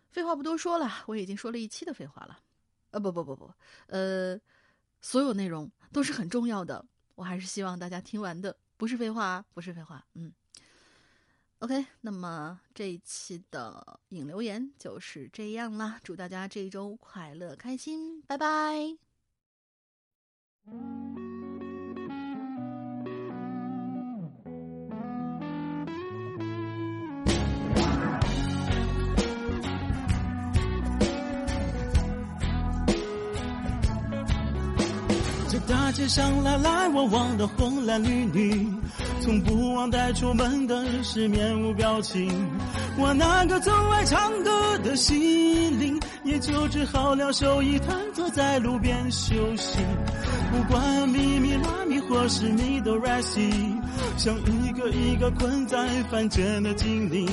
[0.08, 2.40] 废话不多说了，我已经说了一期的废话了。
[2.92, 3.52] 呃，不不不不，
[3.88, 4.40] 呃，
[5.02, 10.04] 所有内容都是很重要的，我还是希望大家听完的，不是废话，不是废话。
[10.14, 10.32] 嗯
[11.58, 18.96] ，OK，那么这一期的影留言就是这样啦，祝大家这一周快乐开心，拜拜。
[35.50, 38.72] 这大街上来来往往的红男绿女，
[39.20, 42.32] 从不忘带出门的是面无表情。
[42.96, 49.80] 我那个总爱唱歌的心灵，也就只好两手一摊，坐在路边休息。
[50.52, 53.50] 不管咪咪拉咪或是咪哆来西，
[54.16, 57.26] 像一个一个困在凡间的精灵。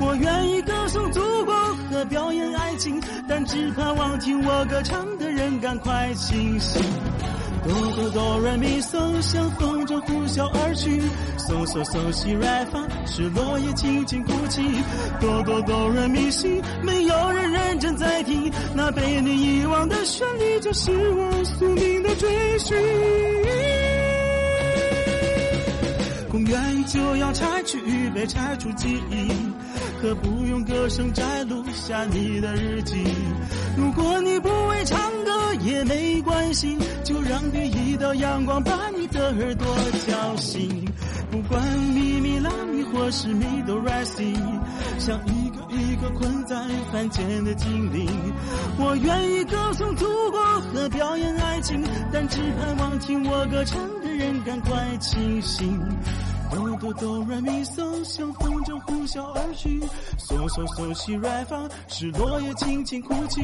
[0.00, 1.52] 我愿意歌颂祖国
[1.90, 6.80] 和表演爱情，但只盼望听我歌唱的人赶快清醒。
[7.62, 10.98] 哆哆哆来咪嗦，像风筝呼啸而去；
[11.36, 14.62] 嗦嗦嗦西来发，是落叶轻轻哭泣。
[15.20, 22.76] 哆哆哆来咪西，没有人认真在听，那被你遗忘的旋律，就是我宿命的追寻。
[26.30, 29.28] 公园就要拆去，预备拆除记忆，
[30.00, 33.04] 可不用歌声摘录下你的日记。
[33.76, 34.98] 如果你不会唱
[35.62, 39.66] 也没关系，就让第一道阳光把你的耳朵
[40.06, 40.84] 叫醒。
[41.30, 41.62] 不管
[41.94, 44.34] 咪咪拉咪或是咪哆来西，
[44.98, 46.56] 像一个一个困在
[46.90, 48.08] 凡间的精灵。
[48.78, 50.40] 我愿意歌颂祖国
[50.72, 55.80] 和表演爱情，但只盼望听我歌唱的人赶快清醒。
[56.50, 59.80] 哆哆哆来咪嗦，像风筝呼啸而去；
[60.18, 63.40] 嗦嗦嗦西来发，是落叶轻轻哭泣。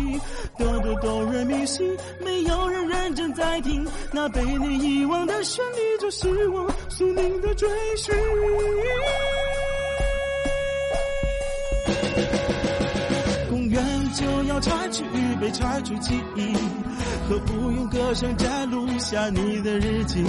[0.59, 1.83] 哆哆哆来咪西，
[2.25, 8.15] 没有人认真在听，那被你遗忘的旋律，就是我宿命的追寻。
[14.17, 16.55] 就要拆去，预备拆除记忆，
[17.29, 20.25] 何不用歌声摘录下你的日记。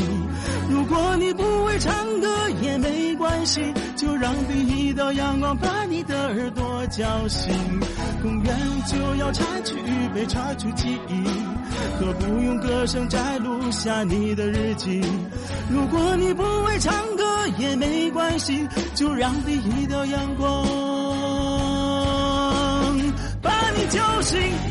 [0.69, 2.27] 如果你不会唱歌
[2.61, 3.61] 也没关系，
[3.95, 7.53] 就让第一道阳光把你的耳朵叫醒。
[8.21, 8.57] 公园
[8.87, 11.23] 就要拆去，预备拆除记忆，
[11.97, 15.01] 何不用歌声摘录下你的日记。
[15.71, 17.23] 如果你不会唱歌
[17.57, 21.16] 也没关系，就让第一道阳光。
[23.47, 24.66] 把你叫醒。